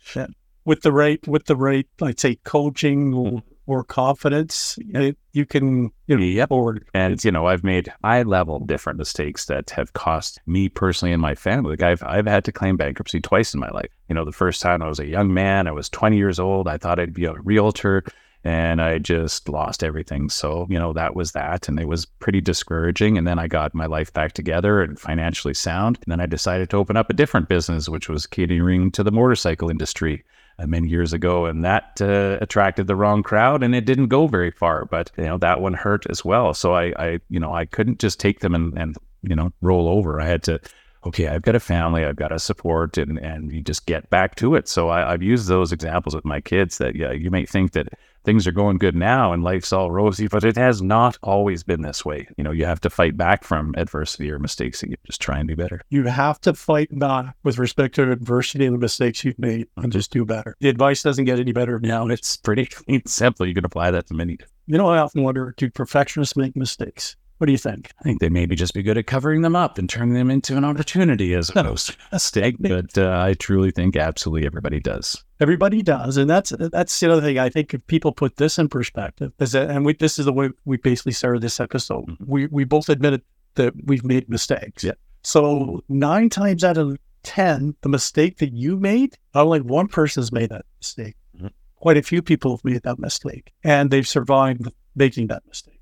with 0.65 0.81
the 0.81 0.91
right, 0.91 1.25
with 1.27 1.45
the 1.45 1.55
right, 1.55 1.87
I'd 2.01 2.19
say 2.19 2.35
coaching 2.43 3.13
or, 3.13 3.41
or 3.69 3.83
confidence, 3.83 4.77
it, 4.89 5.17
you 5.33 5.45
can, 5.45 5.91
you 6.07 6.17
know, 6.17 6.23
Yep. 6.23 6.49
forward. 6.49 6.85
And 6.93 7.23
you 7.23 7.31
know, 7.31 7.47
I've 7.47 7.63
made 7.63 7.93
high 8.03 8.23
level 8.23 8.59
different 8.59 8.97
mistakes 8.97 9.45
that 9.45 9.69
have 9.71 9.93
cost 9.93 10.39
me 10.47 10.69
personally 10.69 11.13
and 11.13 11.21
my 11.21 11.35
family. 11.35 11.71
Like 11.71 11.83
I've 11.83 12.03
I've 12.03 12.27
had 12.27 12.43
to 12.45 12.51
claim 12.51 12.77
bankruptcy 12.77 13.21
twice 13.21 13.53
in 13.53 13.59
my 13.59 13.69
life. 13.69 13.91
You 14.07 14.15
know, 14.15 14.25
the 14.25 14.31
first 14.31 14.61
time 14.61 14.81
I 14.81 14.87
was 14.87 14.99
a 14.99 15.05
young 15.05 15.33
man, 15.33 15.67
I 15.67 15.71
was 15.71 15.89
20 15.89 16.17
years 16.17 16.39
old. 16.39 16.67
I 16.67 16.77
thought 16.77 16.99
I'd 16.99 17.13
be 17.13 17.25
a 17.25 17.33
realtor 17.33 18.03
and 18.43 18.81
I 18.81 18.99
just 18.99 19.49
lost 19.49 19.83
everything. 19.83 20.29
So, 20.29 20.65
you 20.69 20.79
know, 20.79 20.93
that 20.93 21.15
was 21.15 21.33
that. 21.33 21.67
And 21.67 21.79
it 21.79 21.87
was 21.87 22.05
pretty 22.05 22.39
discouraging. 22.41 23.17
And 23.17 23.27
then 23.27 23.37
I 23.37 23.47
got 23.47 23.75
my 23.75 23.85
life 23.85 24.13
back 24.13 24.31
together 24.31 24.81
and 24.81 24.97
financially 24.97 25.53
sound. 25.53 25.99
And 26.03 26.11
then 26.11 26.21
I 26.21 26.25
decided 26.25 26.69
to 26.69 26.77
open 26.77 26.95
up 26.95 27.09
a 27.09 27.13
different 27.13 27.49
business, 27.49 27.89
which 27.89 28.07
was 28.07 28.25
catering 28.25 28.91
to 28.91 29.03
the 29.03 29.11
motorcycle 29.11 29.69
industry 29.69 30.23
many 30.65 30.87
years 30.87 31.13
ago, 31.13 31.45
and 31.45 31.63
that 31.63 32.01
uh, 32.01 32.37
attracted 32.41 32.87
the 32.87 32.95
wrong 32.95 33.23
crowd, 33.23 33.63
and 33.63 33.75
it 33.75 33.85
didn't 33.85 34.07
go 34.07 34.27
very 34.27 34.51
far. 34.51 34.85
But 34.85 35.11
you 35.17 35.25
know 35.25 35.37
that 35.37 35.61
one 35.61 35.73
hurt 35.73 36.05
as 36.09 36.23
well. 36.25 36.53
So 36.53 36.73
I, 36.73 36.93
I 36.97 37.19
you 37.29 37.39
know, 37.39 37.53
I 37.53 37.65
couldn't 37.65 37.99
just 37.99 38.19
take 38.19 38.39
them 38.39 38.55
and, 38.55 38.77
and 38.77 38.95
you 39.23 39.35
know 39.35 39.51
roll 39.61 39.87
over. 39.87 40.19
I 40.19 40.25
had 40.25 40.43
to. 40.43 40.59
Okay, 41.05 41.29
I've 41.29 41.43
got 41.43 41.55
a 41.55 41.61
family, 41.61 42.03
I've 42.03 42.17
got 42.17 42.33
a 42.33 42.39
support, 42.39 42.97
and 42.97 43.17
and 43.19 43.51
you 43.53 43.61
just 43.61 43.85
get 43.85 44.09
back 44.09 44.35
to 44.35 44.55
it. 44.55 44.67
So 44.67 44.89
I, 44.89 45.13
I've 45.13 45.23
used 45.23 45.47
those 45.47 45.71
examples 45.71 46.13
with 46.13 46.25
my 46.25 46.41
kids. 46.41 46.77
That 46.77 46.95
yeah, 46.95 47.11
you 47.11 47.31
may 47.31 47.45
think 47.45 47.71
that 47.71 47.87
things 48.23 48.47
are 48.47 48.51
going 48.51 48.77
good 48.77 48.95
now 48.95 49.33
and 49.33 49.43
life's 49.43 49.73
all 49.73 49.91
rosy, 49.91 50.27
but 50.27 50.43
it 50.43 50.55
has 50.55 50.81
not 50.81 51.17
always 51.23 51.63
been 51.63 51.81
this 51.81 52.05
way. 52.05 52.27
You 52.37 52.43
know, 52.43 52.51
you 52.51 52.65
have 52.65 52.81
to 52.81 52.89
fight 52.89 53.17
back 53.17 53.43
from 53.43 53.73
adversity 53.77 54.31
or 54.31 54.39
mistakes, 54.39 54.81
and 54.81 54.91
you 54.91 54.97
just 55.05 55.21
try 55.21 55.39
and 55.39 55.47
do 55.47 55.55
better. 55.55 55.81
You 55.89 56.05
have 56.05 56.39
to 56.41 56.53
fight 56.53 56.89
back 56.97 57.35
with 57.43 57.57
respect 57.57 57.95
to 57.95 58.11
adversity 58.11 58.65
and 58.65 58.75
the 58.75 58.79
mistakes 58.79 59.23
you've 59.23 59.39
made 59.39 59.67
and 59.77 59.91
just 59.91 60.11
do 60.11 60.25
better. 60.25 60.55
The 60.59 60.69
advice 60.69 61.03
doesn't 61.03 61.25
get 61.25 61.39
any 61.39 61.51
better 61.51 61.79
now. 61.79 61.89
Now 61.89 62.07
it's 62.07 62.37
pretty 62.37 62.65
clean, 62.65 63.01
simple. 63.07 63.45
You 63.45 63.53
can 63.53 63.65
apply 63.65 63.91
that 63.91 64.07
to 64.07 64.13
many 64.13 64.37
You 64.67 64.77
know, 64.77 64.87
I 64.87 64.99
often 64.99 65.23
wonder, 65.23 65.53
do 65.57 65.69
perfectionists 65.69 66.35
make 66.35 66.55
mistakes? 66.55 67.15
What 67.39 67.45
do 67.45 67.53
you 67.53 67.57
think? 67.57 67.91
I 67.99 68.03
think 68.03 68.19
they 68.19 68.27
maybe 68.27 68.55
just 68.57 68.73
be 68.73 68.83
good 68.83 68.97
at 68.97 69.07
covering 69.07 69.43
them 69.43 69.55
up 69.55 69.77
and 69.77 69.89
turning 69.89 70.13
them 70.13 70.29
into 70.29 70.57
an 70.57 70.65
opportunity 70.65 71.33
as 71.33 71.49
opposed 71.49 71.87
to 71.87 71.93
a 72.11 72.15
mistake. 72.15 72.57
But 72.59 72.97
uh, 72.97 73.17
I 73.17 73.33
truly 73.33 73.71
think 73.71 73.95
absolutely 73.95 74.45
everybody 74.45 74.81
does. 74.81 75.23
Everybody 75.39 75.81
does, 75.81 76.17
and 76.17 76.29
that's 76.29 76.49
that's 76.49 76.99
the 76.99 77.09
other 77.09 77.21
thing. 77.21 77.39
I 77.39 77.47
think 77.47 77.73
if 77.73 77.87
people 77.87 78.11
put 78.11 78.35
this 78.35 78.59
in 78.59 78.67
perspective, 78.67 79.31
is 79.39 79.53
that, 79.53 79.69
and 79.69 79.85
we, 79.85 79.93
this 79.93 80.19
is 80.19 80.25
the 80.25 80.33
way 80.33 80.49
we 80.65 80.75
basically 80.75 81.13
started 81.13 81.41
this 81.41 81.61
episode. 81.61 82.07
Mhm. 82.07 82.17
We 82.27 82.47
we 82.47 82.65
both 82.65 82.89
admitted 82.89 83.21
that 83.55 83.73
we've 83.85 84.03
made 84.03 84.27
mistakes. 84.29 84.83
Yeah. 84.83 84.91
So 85.23 85.81
nine 85.87 86.27
times 86.29 86.65
out 86.65 86.77
of 86.77 86.97
ten, 87.23 87.73
the 87.83 87.89
mistake 87.89 88.39
that 88.39 88.51
you 88.51 88.75
made, 88.75 89.17
not 89.33 89.45
only 89.45 89.61
one 89.61 89.87
person 89.87 90.19
has 90.21 90.33
made 90.33 90.49
that 90.49 90.65
mistake. 90.81 91.15
Mhm. 91.39 91.51
Quite 91.77 91.95
a 91.95 92.03
few 92.03 92.21
people 92.21 92.57
have 92.57 92.65
made 92.65 92.81
that 92.83 92.99
mistake, 92.99 93.53
and 93.63 93.91
they've 93.91 94.05
survived 94.07 94.69
making 94.93 95.27
that 95.27 95.43
mistake. 95.47 95.78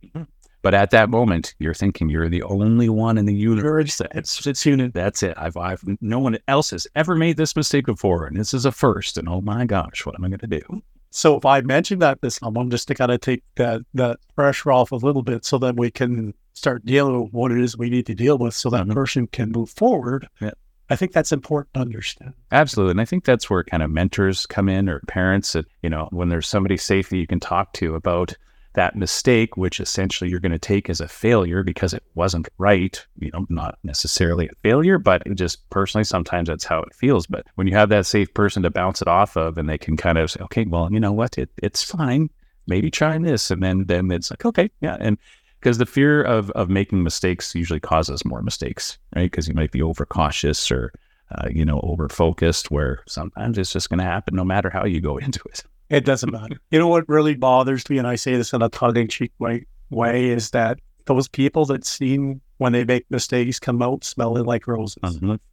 But 0.62 0.74
at 0.74 0.92
that 0.92 1.10
moment, 1.10 1.54
you're 1.60 1.74
thinking 1.74 2.10
you're 2.10 2.30
the 2.30 2.44
only 2.44 2.90
one 2.90 3.18
in 3.18 3.26
the 3.26 3.34
universe. 3.34 3.98
That's, 3.98 4.46
It's 4.46 4.66
unit. 4.66 4.94
that's 4.94 5.24
it. 5.24 5.34
I've, 5.38 5.56
I've, 5.56 5.82
no 6.02 6.20
one 6.20 6.38
else 6.48 6.72
has 6.72 6.88
ever 6.96 7.16
made 7.16 7.38
this 7.38 7.56
mistake 7.56 7.86
before. 7.86 8.26
And 8.26 8.36
this 8.36 8.54
is 8.54 8.66
a 8.66 8.72
first. 8.72 9.18
And 9.18 9.30
oh 9.30 9.42
my 9.42 9.66
gosh, 9.66 10.06
what 10.06 10.16
am 10.16 10.26
I 10.26 10.30
going 10.30 10.40
to 10.40 10.48
do? 10.48 10.82
So 11.12 11.38
if 11.38 11.46
I 11.46 11.62
mention 11.62 12.00
that 12.00 12.22
to 12.22 12.30
someone, 12.32 12.70
just 12.70 12.88
to 12.90 12.96
kind 12.96 13.12
of 13.12 13.22
take 13.22 13.44
that 13.56 13.82
that 13.94 14.18
pressure 14.36 14.72
off 14.72 14.92
a 14.92 14.96
little 14.98 15.24
bit, 15.24 15.46
so 15.46 15.58
that 15.60 15.78
we 15.78 15.90
can 15.90 16.34
start 16.54 16.86
dealing 16.86 17.22
with 17.24 17.32
what 17.34 17.52
it 17.52 17.60
is 17.62 17.78
we 17.78 17.90
need 17.90 18.06
to 18.08 18.14
deal 18.16 18.38
with, 18.38 18.54
so 18.54 18.70
that 18.72 18.86
Mhm. 18.88 18.94
person 18.94 19.28
can 19.28 19.52
move 19.52 19.70
forward. 19.70 20.28
Yeah. 20.42 20.52
I 20.90 20.96
think 20.96 21.12
that's 21.14 21.32
important 21.32 21.74
to 21.76 21.80
understand. 21.82 22.34
Absolutely. 22.52 22.92
And 22.92 23.02
I 23.02 23.06
think 23.06 23.26
that's 23.26 23.50
where 23.50 23.64
kind 23.64 23.84
of 23.84 23.90
mentors 23.92 24.46
come 24.46 24.70
in 24.70 24.90
or 24.90 25.00
parents 25.08 25.54
that, 25.54 25.66
you 25.82 25.90
know, 25.90 26.08
when 26.12 26.30
there's 26.30 26.48
somebody 26.48 26.78
safe 26.78 27.10
that 27.10 27.18
you 27.18 27.28
can 27.28 27.40
talk 27.40 27.74
to 27.74 27.96
about 27.96 28.34
that 28.78 28.96
mistake, 28.96 29.58
which 29.58 29.80
essentially 29.80 30.30
you're 30.30 30.40
going 30.40 30.52
to 30.52 30.60
take 30.60 30.88
as 30.88 31.02
a 31.02 31.08
failure 31.08 31.64
because 31.64 31.96
it 31.96 32.04
wasn't 32.14 32.48
right, 32.60 33.04
you 33.18 33.32
know, 33.34 33.44
not 33.50 33.80
necessarily 33.84 34.48
a 34.48 34.56
failure, 34.62 35.00
but 35.00 35.24
just 35.34 35.68
personally, 35.72 36.04
sometimes 36.04 36.48
that's 36.48 36.64
how 36.64 36.84
it 36.84 36.94
feels. 36.94 37.26
But 37.26 37.48
when 37.56 37.66
you 37.66 37.74
have 37.74 37.90
that 37.90 38.06
safe 38.06 38.32
person 38.36 38.62
to 38.62 38.70
bounce 38.70 39.02
it 39.02 39.08
off 39.08 39.36
of 39.36 39.58
and 39.58 39.68
they 39.68 39.80
can 39.80 39.98
kind 39.98 40.20
of 40.20 40.30
say, 40.30 40.42
okay, 40.42 40.64
well, 40.66 40.92
you 40.92 41.00
know 41.00 41.12
what, 41.12 41.40
it, 41.40 41.50
it's 41.58 41.84
fine. 41.84 42.30
Maybe 42.68 42.92
try 42.92 43.18
this. 43.18 43.50
And 43.50 43.64
then, 43.64 43.86
then 43.86 44.12
it's 44.12 44.30
like, 44.30 44.46
okay, 44.46 44.70
yeah. 44.80 44.98
And 45.00 45.18
because 45.60 45.80
the 45.80 45.88
fear 45.88 46.22
of, 46.22 46.52
of 46.52 46.70
making 46.70 47.02
mistakes 47.02 47.56
usually 47.56 47.80
causes 47.80 48.26
more 48.26 48.44
mistakes, 48.44 49.00
right? 49.16 49.32
Because 49.32 49.48
you 49.48 49.56
might 49.56 49.72
be 49.72 49.82
overcautious 49.82 50.70
or, 50.70 50.94
uh, 51.32 51.48
you 51.50 51.66
know, 51.66 51.80
over 51.82 52.10
focused, 52.10 52.70
where 52.70 53.02
sometimes 53.08 53.58
it's 53.58 53.74
just 53.74 53.90
going 53.90 53.98
to 53.98 54.06
happen 54.06 54.36
no 54.36 54.46
matter 54.46 54.70
how 54.70 54.86
you 54.86 55.02
go 55.02 55.18
into 55.26 55.42
it. 55.50 55.64
It 55.90 56.06
doesn't 56.06 56.32
matter. 56.32 56.58
You 56.72 56.80
know 56.80 56.88
what 56.88 57.08
really 57.08 57.36
bothers 57.36 57.90
me, 57.90 57.98
and 57.98 58.08
I 58.08 58.16
say 58.16 58.36
this 58.36 58.54
in 58.54 58.62
a 58.62 58.70
tongue-in-cheek 58.70 59.32
way, 59.40 59.66
way 59.90 60.30
is 60.30 60.52
that 60.52 60.80
those 61.06 61.28
people 61.28 61.66
that 61.66 61.86
seem 61.86 62.42
when 62.58 62.74
they 62.74 62.84
make 62.84 63.06
mistakes 63.10 63.60
come 63.60 63.82
out 63.82 64.04
smelling 64.04 64.44
like 64.44 64.68
roses. 64.68 64.98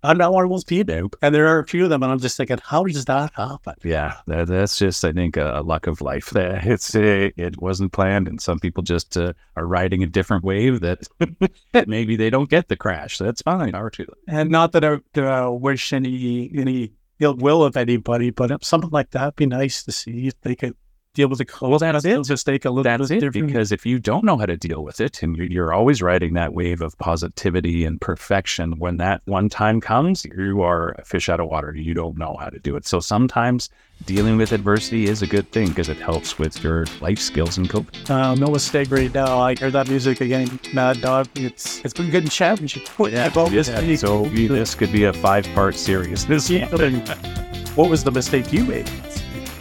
I'm 0.03 0.19
not 0.19 0.33
one 0.33 0.45
of 0.45 0.51
those 0.51 0.65
people, 0.65 0.95
Nope. 0.95 1.17
and 1.23 1.35
there 1.35 1.47
are 1.47 1.59
a 1.59 1.67
few 1.67 1.85
of 1.85 1.91
them, 1.91 2.03
and 2.03 2.11
I'm 2.11 2.19
just 2.19 2.37
thinking, 2.37 2.59
how 2.65 2.83
does 2.85 3.05
that 3.05 3.33
happen? 3.35 3.75
Yeah, 3.85 4.17
that, 4.27 4.49
that's 4.49 4.79
just, 4.79 5.05
I 5.05 5.13
think, 5.13 5.37
a, 5.37 5.59
a 5.59 5.63
luck 5.63 5.87
of 5.87 6.01
life. 6.01 6.31
That 6.31 6.67
it's 6.67 6.95
uh, 6.95 7.29
it 7.37 7.61
wasn't 7.61 7.93
planned, 7.93 8.27
and 8.27 8.41
some 8.41 8.59
people 8.59 8.83
just 8.83 9.17
uh, 9.17 9.35
are 9.57 9.67
riding 9.67 10.03
a 10.03 10.07
different 10.07 10.45
wave 10.45 10.81
that 10.81 11.07
maybe 11.87 12.17
they 12.17 12.31
don't 12.31 12.51
get 12.51 12.69
the 12.69 12.77
crash. 12.77 13.19
That's 13.19 13.43
fine. 13.43 13.73
To 13.73 13.91
them. 13.99 14.15
And 14.27 14.51
not 14.51 14.73
that 14.73 14.85
I 14.85 15.21
uh, 15.21 15.51
wish 15.51 15.93
any 15.93 16.51
any 16.57 16.93
ill 17.25 17.37
will 17.37 17.65
of 17.65 17.77
anybody, 17.77 18.31
but 18.31 18.65
something 18.65 18.91
like 18.91 19.11
that 19.11 19.25
would 19.25 19.37
be 19.37 19.47
nice 19.47 19.83
to 19.85 19.93
see 19.93 20.29
if 20.29 20.41
they 20.43 20.55
could 20.55 20.77
deal 21.15 21.29
with 21.29 21.39
the 21.39 21.47
well, 21.61 21.79
that's 21.79 22.05
it. 22.05 22.25
Just 22.25 22.45
take 22.45 22.65
a 22.65 22.71
little 22.71 22.83
That's 22.83 23.11
it. 23.11 23.33
Because 23.33 23.73
if 23.73 23.87
you 23.87 23.99
don't 23.99 24.25
know 24.25 24.37
how 24.37 24.47
to 24.47 24.57
deal 24.57 24.85
with 24.85 25.01
it, 25.01 25.23
and 25.23 25.37
you're, 25.37 25.73
always 25.73 26.03
riding 26.03 26.35
that 26.35 26.53
wave 26.53 26.83
of 26.83 26.97
positivity 26.99 27.85
and 27.85 28.01
perfection, 28.01 28.79
when 28.79 28.97
that 28.99 29.23
one 29.25 29.49
time 29.49 29.81
comes, 29.81 30.25
you 30.25 30.63
are 30.63 30.91
a 30.99 31.05
fish 31.05 31.29
out 31.29 31.41
of 31.41 31.49
water. 31.49 31.75
You 31.75 31.95
don't 31.95 32.19
know 32.19 32.37
how 32.39 32.49
to 32.49 32.59
do 32.59 32.77
it. 32.77 32.87
So 32.87 33.01
sometimes 33.01 33.71
dealing 34.07 34.37
with 34.37 34.53
adversity 34.53 35.07
is 35.07 35.23
a 35.23 35.27
good 35.27 35.51
thing 35.53 35.69
because 35.69 35.89
it 35.89 35.97
helps 35.97 36.39
with 36.39 36.63
your 36.63 36.85
life 37.01 37.19
skills 37.19 37.59
and 37.59 37.69
coping. 37.71 38.11
Uh, 38.11 38.35
no 38.35 38.49
mistake 38.49 38.91
right 38.91 39.13
now. 39.13 39.39
I 39.41 39.55
hear 39.55 39.71
that 39.71 39.89
music 39.89 40.21
again. 40.21 40.61
Mad 40.73 41.01
Dog. 41.01 41.29
It's 41.37 41.85
it's 41.85 41.95
been 41.95 42.11
good 42.11 42.25
in 42.25 42.31
championship. 42.31 42.89
Yeah, 43.05 43.81
week. 43.83 43.99
So 43.99 44.23
we- 44.23 44.47
this 44.49 44.75
could 44.75 44.91
be 44.91 45.05
a 45.05 45.13
five 45.13 45.47
part 45.55 45.77
series. 45.77 46.27
This 46.27 46.51
Yeah. 46.51 46.69
What 47.75 47.91
was 47.91 48.05
the 48.05 48.13
mistake 48.13 48.53
you 48.53 48.65
made? 48.65 48.89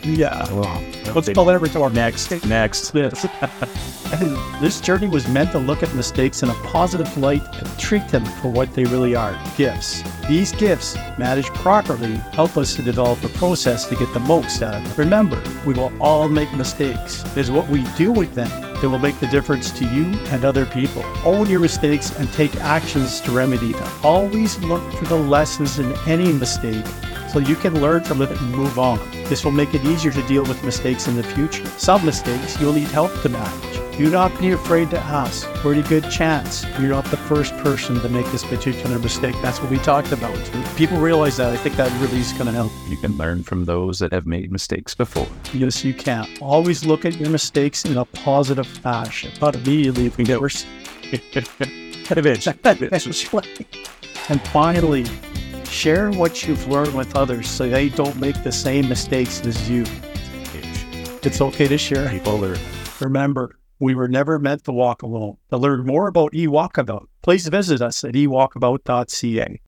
Yeah. 0.03 0.43
Let's 1.13 1.29
call 1.29 1.49
it 1.49 1.53
every 1.53 1.69
time. 1.69 1.93
next. 1.93 2.45
Next. 2.45 2.91
This. 2.91 3.25
This 4.61 4.79
journey 4.79 5.07
was 5.07 5.27
meant 5.27 5.51
to 5.53 5.59
look 5.59 5.81
at 5.81 5.93
mistakes 5.95 6.43
in 6.43 6.49
a 6.49 6.53
positive 6.65 7.17
light 7.17 7.41
and 7.57 7.79
treat 7.79 8.07
them 8.09 8.23
for 8.23 8.49
what 8.49 8.71
they 8.75 8.83
really 8.85 9.15
are 9.15 9.35
gifts. 9.57 10.03
These 10.27 10.51
gifts, 10.51 10.95
managed 11.17 11.53
properly, 11.55 12.13
help 12.31 12.55
us 12.55 12.75
to 12.75 12.83
develop 12.83 13.23
a 13.23 13.29
process 13.29 13.87
to 13.87 13.95
get 13.95 14.13
the 14.13 14.19
most 14.19 14.61
out 14.61 14.75
of 14.75 14.83
them. 14.83 14.93
Remember, 14.97 15.41
we 15.65 15.73
will 15.73 15.91
all 15.99 16.29
make 16.29 16.53
mistakes. 16.53 17.23
It 17.31 17.37
is 17.39 17.49
what 17.49 17.67
we 17.69 17.83
do 17.97 18.11
with 18.11 18.35
them 18.35 18.49
that 18.79 18.87
will 18.87 18.99
make 18.99 19.19
the 19.19 19.27
difference 19.27 19.71
to 19.71 19.85
you 19.85 20.05
and 20.27 20.45
other 20.45 20.67
people. 20.67 21.03
Own 21.25 21.49
your 21.49 21.59
mistakes 21.59 22.15
and 22.17 22.31
take 22.33 22.55
actions 22.57 23.19
to 23.21 23.31
remedy 23.31 23.73
them. 23.73 23.91
Always 24.03 24.59
look 24.59 24.83
for 24.93 25.05
the 25.05 25.17
lessons 25.17 25.79
in 25.79 25.91
any 26.05 26.31
mistake 26.31 26.85
so 27.33 27.39
you 27.39 27.55
can 27.55 27.81
learn 27.81 28.03
from 28.03 28.21
it 28.21 28.29
and 28.29 28.51
move 28.51 28.77
on. 28.77 28.99
This 29.23 29.43
will 29.43 29.51
make 29.51 29.73
it 29.73 29.83
easier 29.83 30.11
to 30.11 30.21
deal 30.27 30.43
with 30.43 30.63
mistakes 30.63 31.07
in 31.07 31.15
the 31.15 31.23
future. 31.23 31.65
Some 31.79 32.05
mistakes 32.05 32.61
you'll 32.61 32.73
need 32.73 32.89
help 32.89 33.11
to 33.23 33.29
manage. 33.29 33.97
Do 33.97 34.09
not 34.09 34.37
be 34.39 34.51
afraid 34.51 34.91
to 34.91 34.99
ask. 34.99 35.47
Pretty 35.55 35.81
good 35.81 36.09
chance 36.11 36.63
you're 36.79 36.89
not 36.89 37.05
the 37.05 37.17
first 37.17 37.55
person 37.57 37.99
to 38.01 38.09
make 38.09 38.25
this 38.27 38.43
particular 38.43 38.99
mistake. 38.99 39.35
That's 39.41 39.59
what 39.59 39.71
we 39.71 39.77
talked 39.79 40.11
about. 40.11 40.35
People 40.75 40.97
realize 40.97 41.37
that. 41.37 41.51
I 41.51 41.57
think 41.57 41.75
that 41.75 41.91
really 42.01 42.19
is 42.19 42.33
going 42.33 42.45
to 42.45 42.51
help. 42.51 42.71
You 42.87 42.97
can 42.97 43.17
learn 43.17 43.43
from 43.43 43.65
those 43.65 43.97
that 43.99 44.11
have 44.11 44.27
made 44.27 44.51
mistakes 44.51 44.93
before. 44.93 45.27
Yes, 45.53 45.83
you 45.83 45.93
can. 45.93 46.27
Always 46.39 46.85
look 46.85 47.03
at 47.03 47.17
your 47.17 47.29
mistakes 47.29 47.85
in 47.85 47.97
a 47.97 48.05
positive 48.05 48.67
fashion. 48.67 49.31
Not 49.41 49.55
immediately 49.55 50.05
if 50.05 50.17
we 50.17 50.23
get 50.23 50.39
worse. 50.39 50.65
That's 51.11 53.05
what 53.05 53.15
she 53.15 53.29
liked. 53.35 53.77
And 54.29 54.41
finally, 54.47 55.03
share 55.73 56.11
what 56.11 56.47
you've 56.47 56.67
learned 56.67 56.95
with 56.95 57.15
others 57.15 57.49
so 57.49 57.67
they 57.67 57.89
don't 57.89 58.17
make 58.19 58.41
the 58.43 58.51
same 58.51 58.87
mistakes 58.87 59.45
as 59.45 59.69
you. 59.69 59.83
It's 61.23 61.41
okay 61.41 61.67
to 61.67 61.77
share. 61.77 62.09
People 62.09 62.45
are 62.45 62.57
Remember, 62.99 63.57
we 63.79 63.95
were 63.95 64.07
never 64.07 64.39
meant 64.39 64.63
to 64.65 64.71
walk 64.71 65.01
alone. 65.01 65.37
To 65.49 65.57
learn 65.57 65.85
more 65.85 66.07
about 66.07 66.33
eWalkabout, 66.33 67.07
please 67.21 67.47
visit 67.47 67.81
us 67.81 68.03
at 68.03 68.13
ewalkabout.ca. 68.13 69.61